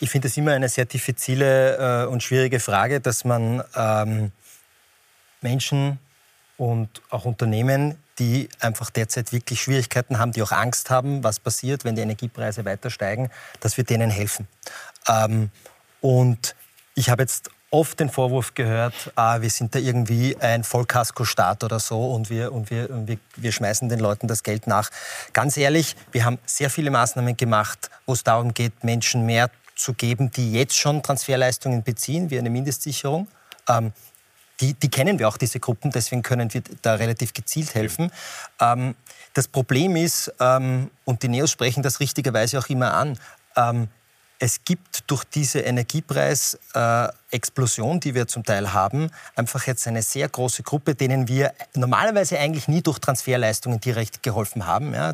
[0.00, 4.32] ich finde es immer eine sehr diffizile äh, und schwierige Frage, dass man ähm,
[5.42, 5.98] Menschen
[6.56, 11.84] und auch Unternehmen, die einfach derzeit wirklich Schwierigkeiten haben, die auch Angst haben, was passiert,
[11.84, 13.30] wenn die Energiepreise weiter steigen,
[13.60, 14.46] dass wir denen helfen.
[15.08, 15.50] Ähm,
[16.02, 16.54] und
[17.00, 21.80] ich habe jetzt oft den Vorwurf gehört, ah, wir sind da irgendwie ein Vollkasko-Staat oder
[21.80, 24.90] so und, wir, und wir, wir, wir schmeißen den Leuten das Geld nach.
[25.32, 29.94] Ganz ehrlich, wir haben sehr viele Maßnahmen gemacht, wo es darum geht, Menschen mehr zu
[29.94, 33.28] geben, die jetzt schon Transferleistungen beziehen, wie eine Mindestsicherung.
[33.66, 33.92] Ähm,
[34.60, 38.12] die, die, kennen wir auch, diese Gruppen, deswegen können wir da relativ gezielt helfen.
[38.60, 38.94] Ähm,
[39.32, 43.18] das Problem ist, ähm, und die Neos sprechen das richtigerweise auch immer an,
[43.56, 43.88] ähm,
[44.42, 50.62] es gibt durch diese Energiepreisexplosion, die wir zum Teil haben, einfach jetzt eine sehr große
[50.62, 54.94] Gruppe, denen wir normalerweise eigentlich nie durch Transferleistungen direkt geholfen haben.
[54.94, 55.12] Ja,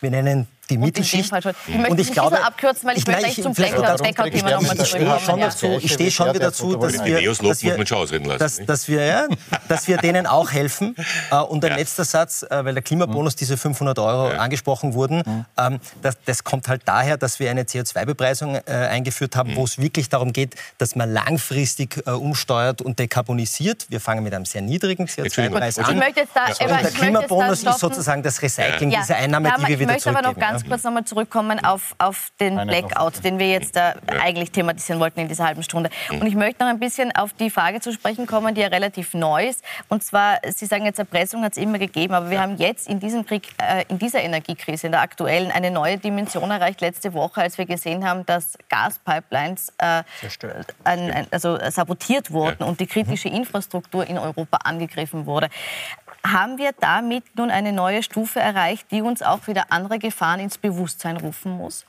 [0.00, 1.32] wir nennen die Mittelschicht.
[1.32, 4.76] Und ich möchte und ich glaube, abkürzen, weil ich, ich möchte gleich zum Blackout-Thema nochmal
[4.76, 5.40] zurückkommen.
[5.40, 5.78] Ja.
[5.78, 9.26] Ich stehe schon wieder dazu, dass wir, dass wir, dass, dass wir, ja,
[9.68, 10.94] dass wir denen auch helfen.
[11.30, 11.76] Äh, und ein ja.
[11.78, 13.38] letzter Satz, äh, weil der Klimabonus, mhm.
[13.38, 14.38] diese 500 Euro ja.
[14.38, 15.44] angesprochen wurden, mhm.
[15.56, 19.56] ähm, das, das, kommt halt daher, dass wir eine CO2-Bepreisung äh, eingeführt haben, mhm.
[19.56, 23.86] wo es wirklich darum geht, dass man langfristig umsteuert und dekarbonisiert.
[23.88, 26.00] Wir fangen mit einem sehr niedrigen CO2-Preis an.
[26.08, 29.98] Ich jetzt da, und der Klimabonus ist sozusagen das Recycling dieser Einnahme, die wir wieder
[29.98, 35.00] zurückgeben ganz kurz nochmal zurückkommen auf, auf den Blackout, den wir jetzt da eigentlich thematisieren
[35.00, 35.90] wollten in dieser halben Stunde.
[36.10, 36.20] Mhm.
[36.20, 39.14] Und ich möchte noch ein bisschen auf die Frage zu sprechen kommen, die ja relativ
[39.14, 39.62] neu ist.
[39.88, 43.00] Und zwar, Sie sagen jetzt, Erpressung hat es immer gegeben, aber wir haben jetzt in
[43.00, 47.42] diesem Krieg, äh, in dieser Energiekrise, in der aktuellen, eine neue Dimension erreicht letzte Woche,
[47.42, 50.02] als wir gesehen haben, dass Gaspipelines äh,
[50.84, 53.36] ein, also sabotiert wurden und die kritische mhm.
[53.36, 55.48] Infrastruktur in Europa angegriffen wurde.
[56.32, 60.58] Haben wir damit nun eine neue Stufe erreicht, die uns auch wieder andere Gefahren ins
[60.58, 61.86] Bewusstsein rufen muss?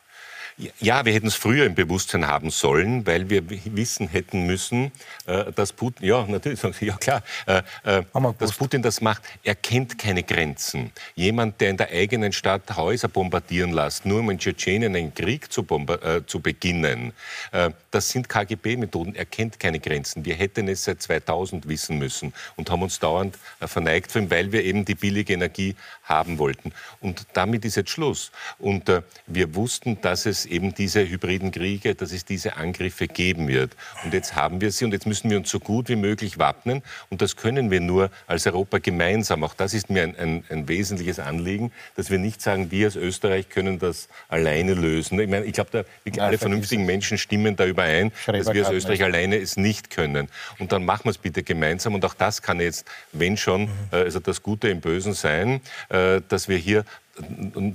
[0.79, 4.91] Ja, wir hätten es früher im Bewusstsein haben sollen, weil wir wissen hätten müssen,
[5.27, 8.03] äh, dass Putin, ja, natürlich, ja klar, äh, äh,
[8.39, 9.21] dass Putin das macht.
[9.43, 10.91] Er kennt keine Grenzen.
[11.13, 15.51] Jemand, der in der eigenen Stadt Häuser bombardieren lässt, nur um in Tschetschenien einen Krieg
[15.51, 17.13] zu, äh, zu beginnen,
[17.51, 19.13] äh, das sind KGB-Methoden.
[19.13, 20.25] Er kennt keine Grenzen.
[20.25, 24.63] Wir hätten es seit 2000 wissen müssen und haben uns dauernd äh, verneigt, weil wir
[24.63, 26.73] eben die billige Energie haben wollten.
[26.99, 28.31] Und damit ist jetzt Schluss.
[28.57, 28.91] Und
[29.27, 33.75] wir wussten, dass es eben diese hybriden Kriege, dass es diese Angriffe geben wird.
[34.03, 36.83] Und jetzt haben wir sie und jetzt müssen wir uns so gut wie möglich wappnen.
[37.09, 39.43] Und das können wir nur als Europa gemeinsam.
[39.43, 42.95] Auch das ist mir ein, ein, ein wesentliches Anliegen, dass wir nicht sagen, wir als
[42.95, 45.19] Österreich können das alleine lösen.
[45.19, 45.85] Ich meine, ich glaube,
[46.17, 50.29] alle vernünftigen Menschen stimmen da überein, dass wir als Österreich alleine es nicht können.
[50.59, 51.93] Und dann machen wir es bitte gemeinsam.
[51.93, 53.69] Und auch das kann jetzt, wenn schon, mhm.
[53.91, 56.85] äh, also das Gute im Bösen sein, äh, dass wir hier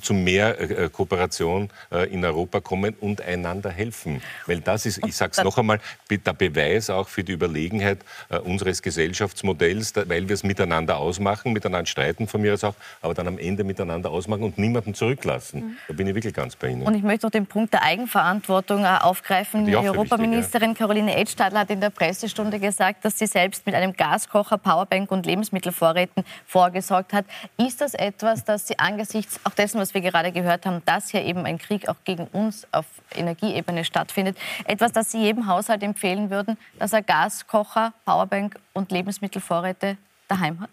[0.01, 4.22] zu mehr äh, Kooperation äh, in Europa kommen und einander helfen.
[4.47, 5.80] Weil das ist, ich sage es noch einmal,
[6.11, 11.86] der Beweis auch für die Überlegenheit äh, unseres Gesellschaftsmodells, weil wir es miteinander ausmachen, miteinander
[11.86, 15.61] streiten von mir aus auch, aber dann am Ende miteinander ausmachen und niemanden zurücklassen.
[15.61, 15.76] Mhm.
[15.88, 16.82] Da bin ich wirklich ganz bei Ihnen.
[16.82, 19.64] Und ich möchte noch den Punkt der Eigenverantwortung aufgreifen.
[19.64, 20.76] Die, die Europaministerin ja.
[20.76, 25.26] Caroline Edstadler hat in der Pressestunde gesagt, dass sie selbst mit einem Gaskocher, Powerbank und
[25.26, 27.24] Lebensmittelvorräten vorgesorgt hat.
[27.57, 31.22] Ist das etwas, das Sie angesichts auch dessen, was wir gerade gehört haben, dass hier
[31.22, 36.30] eben ein Krieg auch gegen uns auf Energieebene stattfindet, etwas, das Sie jedem Haushalt empfehlen
[36.30, 39.97] würden, dass er Gaskocher, Powerbank und Lebensmittelvorräte
[40.28, 40.70] daheim hat?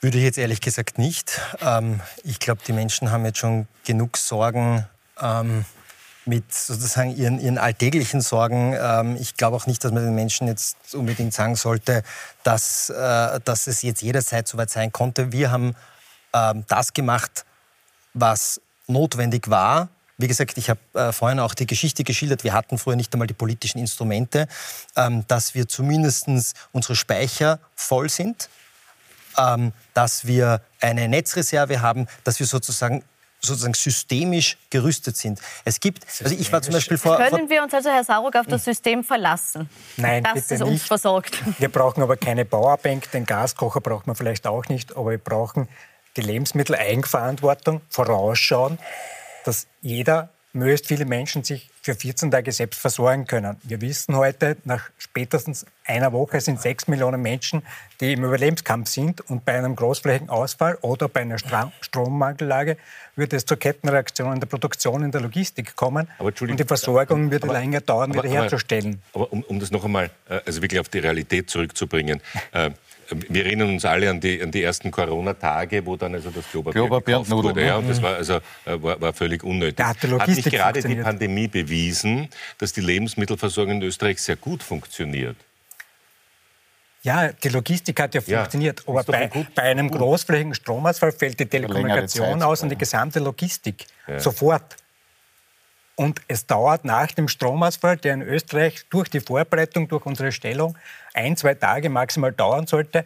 [0.00, 1.40] Würde ich jetzt ehrlich gesagt nicht.
[1.60, 4.86] Ähm, ich glaube, die Menschen haben jetzt schon genug Sorgen
[5.20, 5.64] ähm,
[6.26, 8.76] mit sozusagen ihren, ihren alltäglichen Sorgen.
[8.78, 12.02] Ähm, ich glaube auch nicht, dass man den Menschen jetzt unbedingt sagen sollte,
[12.42, 15.32] dass, äh, dass es jetzt jederzeit soweit sein konnte.
[15.32, 15.74] Wir haben
[16.32, 17.44] ähm, das gemacht,
[18.14, 19.88] was notwendig war.
[20.18, 22.42] Wie gesagt, ich habe äh, vorhin auch die Geschichte geschildert.
[22.42, 24.48] Wir hatten früher nicht einmal die politischen Instrumente,
[24.96, 26.26] ähm, dass wir zumindest
[26.72, 28.48] unsere Speicher voll sind,
[29.36, 33.04] ähm, dass wir eine Netzreserve haben, dass wir sozusagen
[33.40, 35.40] sozusagen systemisch gerüstet sind.
[35.64, 37.16] Es gibt, also ich war zum Beispiel vor...
[37.18, 39.68] Können wir uns also, Herr Sauruck, auf das System verlassen?
[39.96, 40.68] Nein, dass bitte es nicht.
[40.68, 41.38] uns versorgt.
[41.60, 45.68] Wir brauchen aber keine Powerbank, den Gaskocher braucht man vielleicht auch nicht, aber wir brauchen
[46.16, 48.78] die Lebensmitteleigenverantwortung, vorausschauen,
[49.44, 53.56] dass jeder, möglichst viele Menschen sich für 14 Tage selbst versorgen können.
[53.62, 57.62] Wir wissen heute, nach spätestens einer Woche sind 6 Millionen Menschen,
[58.00, 59.20] die im Überlebenskampf sind.
[59.30, 61.36] Und bei einem großflächigen Ausfall oder bei einer
[61.80, 62.76] Strommangellage
[63.14, 66.08] würde es zur Kettenreaktion in der Produktion, in der Logistik kommen.
[66.18, 69.00] und die Versorgung würde aber, länger dauern, aber, wieder herzustellen.
[69.12, 72.20] Aber, aber um, um, das noch einmal, äh, also wirklich auf die Realität zurückzubringen.
[73.10, 76.82] Wir erinnern uns alle an die, an die ersten Corona-Tage, wo dann also das Klopapier,
[76.82, 77.64] Klopapier gekauft wurde.
[77.64, 78.40] Ja, und das war, also, äh,
[78.82, 79.84] war, war völlig unnötig.
[79.84, 82.28] hat, hat nicht gerade die Pandemie bewiesen,
[82.58, 85.36] dass die Lebensmittelversorgung in Österreich sehr gut funktioniert?
[87.02, 88.80] Ja, die Logistik hat ja funktioniert.
[88.80, 93.86] Ja, aber bei, bei, einem großflächigen Stromausfall fällt die Telekommunikation aus und die gesamte Logistik.
[94.08, 94.18] Ja.
[94.18, 94.76] Sofort.
[95.96, 100.76] Und es dauert nach dem Stromausfall, der in Österreich durch die Vorbereitung, durch unsere Stellung
[101.14, 103.04] ein, zwei Tage maximal dauern sollte,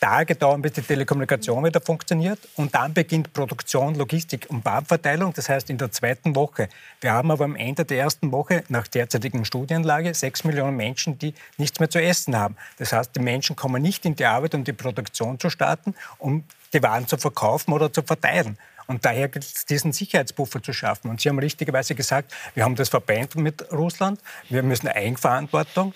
[0.00, 2.38] Tage dauern, bis die Telekommunikation wieder funktioniert.
[2.54, 5.32] Und dann beginnt Produktion, Logistik und Warmverteilung.
[5.34, 6.68] Das heißt in der zweiten Woche.
[7.00, 11.34] Wir haben aber am Ende der ersten Woche, nach derzeitigen Studienlage, sechs Millionen Menschen, die
[11.56, 12.56] nichts mehr zu essen haben.
[12.78, 16.44] Das heißt, die Menschen kommen nicht in die Arbeit, um die Produktion zu starten, um
[16.72, 18.56] die Waren zu verkaufen oder zu verteilen.
[18.88, 21.10] Und daher gilt es, diesen Sicherheitspuffer zu schaffen.
[21.10, 24.20] Und Sie haben richtigerweise gesagt, wir haben das verbändelt mit Russland.
[24.48, 25.94] Wir müssen Eigenverantwortung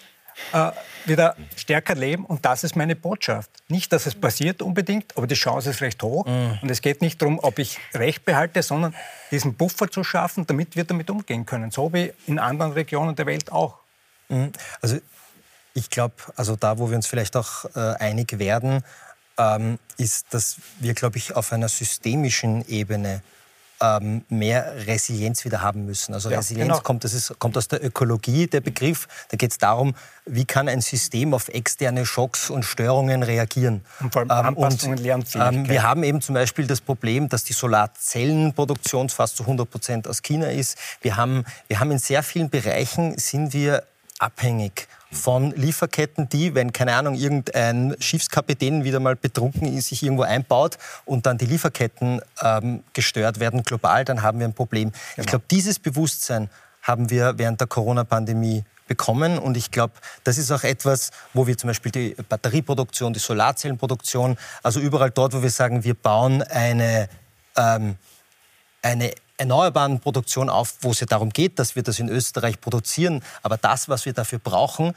[0.53, 0.70] äh,
[1.07, 2.24] wieder stärker leben.
[2.24, 3.51] Und das ist meine Botschaft.
[3.68, 6.26] Nicht, dass es passiert unbedingt, aber die Chance ist recht hoch.
[6.26, 6.59] Mhm.
[6.62, 8.95] Und es geht nicht darum, ob ich Recht behalte, sondern
[9.30, 11.70] diesen Puffer zu schaffen, damit wir damit umgehen können.
[11.70, 13.78] So wie in anderen Regionen der Welt auch.
[14.28, 14.53] Mhm.
[14.80, 14.99] Also
[15.74, 18.84] ich glaube, also da, wo wir uns vielleicht auch äh, einig werden,
[19.43, 23.22] ähm, ist, dass wir, glaube ich, auf einer systemischen Ebene
[23.80, 26.14] ähm, mehr Resilienz wieder haben müssen.
[26.14, 26.80] Also ja, Resilienz genau.
[26.82, 29.09] kommt, das ist, kommt aus der Ökologie, der Begriff.
[29.30, 33.84] Da geht es darum, wie kann ein System auf externe Schocks und Störungen reagieren.
[34.01, 35.34] Und vor allem ähm, Anpassung und, und.
[35.34, 40.09] Ähm, wir haben eben zum Beispiel das Problem, dass die Solarzellenproduktion fast zu 100 Prozent
[40.09, 40.78] aus China ist.
[41.01, 43.82] Wir haben, wir haben in sehr vielen Bereichen sind wir
[44.18, 50.22] abhängig von Lieferketten, die, wenn, keine Ahnung, irgendein Schiffskapitän wieder mal betrunken ist, sich irgendwo
[50.22, 54.90] einbaut und dann die Lieferketten ähm, gestört werden global, dann haben wir ein Problem.
[54.90, 55.00] Genau.
[55.18, 56.48] Ich glaube, dieses Bewusstsein
[56.82, 59.38] haben wir während der Corona-Pandemie bekommen.
[59.38, 59.94] Und ich glaube,
[60.24, 65.32] das ist auch etwas, wo wir zum Beispiel die Batterieproduktion, die Solarzellenproduktion, also überall dort,
[65.34, 67.08] wo wir sagen, wir bauen eine,
[67.56, 67.96] ähm,
[68.82, 69.12] eine
[69.43, 73.22] erneuerbaren Produktion auf, wo es ja darum geht, dass wir das in Österreich produzieren.
[73.43, 74.95] Aber das, was wir dafür brauchen,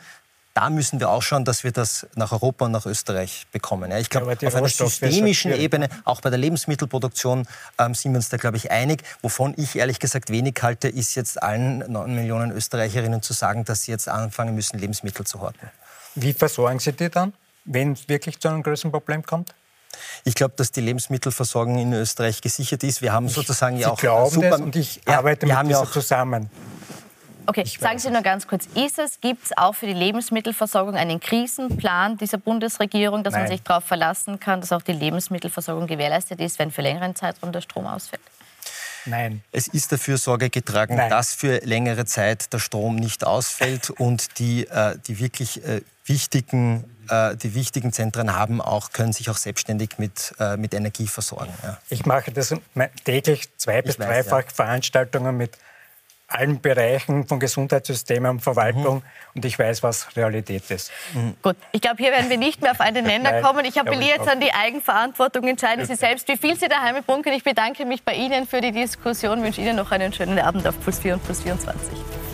[0.54, 3.92] da müssen wir auch schauen, dass wir das nach Europa und nach Österreich bekommen.
[3.92, 7.46] Ja, ich glaube, ja, auf einer systemischen Ebene, auch bei der Lebensmittelproduktion,
[7.78, 9.04] ähm, sind wir uns da, glaube ich, einig.
[9.22, 13.82] Wovon ich ehrlich gesagt wenig halte, ist jetzt allen 9 Millionen Österreicherinnen zu sagen, dass
[13.82, 15.70] sie jetzt anfangen müssen, Lebensmittel zu horten.
[16.16, 17.34] Wie versorgen Sie die dann,
[17.66, 19.54] wenn es wirklich zu einem größeren Problem kommt?
[20.24, 23.02] Ich glaube, dass die Lebensmittelversorgung in Österreich gesichert ist.
[23.02, 25.92] Wir haben sozusagen Sie ja auch glauben super und ich ja, arbeite mit ja auch
[25.92, 26.50] zusammen.
[27.48, 30.96] Okay, ich sagen Sie nur ganz kurz, ist es, gibt es auch für die Lebensmittelversorgung
[30.96, 33.44] einen Krisenplan dieser Bundesregierung, dass Nein.
[33.44, 37.52] man sich darauf verlassen kann, dass auch die Lebensmittelversorgung gewährleistet ist, wenn für längeren Zeitraum
[37.52, 38.22] der Strom ausfällt?
[39.06, 39.44] Nein.
[39.52, 41.10] Es ist dafür Sorge getragen, Nein.
[41.10, 46.84] dass für längere Zeit der Strom nicht ausfällt und die, äh, die wirklich äh, wichtigen,
[47.10, 51.54] äh, die wichtigen Zentren haben auch, können sich auch selbstständig mit, äh, mit Energie versorgen.
[51.64, 51.78] Ja.
[51.90, 52.54] Ich mache das
[53.04, 54.50] täglich zwei bis weiß, dreifach ja.
[54.54, 55.58] Veranstaltungen mit
[56.28, 59.02] allen Bereichen von Gesundheitssystem und Verwaltung Mhm.
[59.36, 60.92] und ich weiß, was Realität ist.
[61.44, 63.64] Gut, ich glaube, hier werden wir nicht mehr auf einen Nenner kommen.
[63.66, 65.48] Ich appelliere jetzt an die Eigenverantwortung.
[65.48, 67.36] Entscheiden Sie selbst, wie viel Sie daheim bunkeln.
[67.36, 70.80] Ich bedanke mich bei Ihnen für die Diskussion, wünsche Ihnen noch einen schönen Abend auf
[70.82, 72.25] Puls 4 und Puls 24.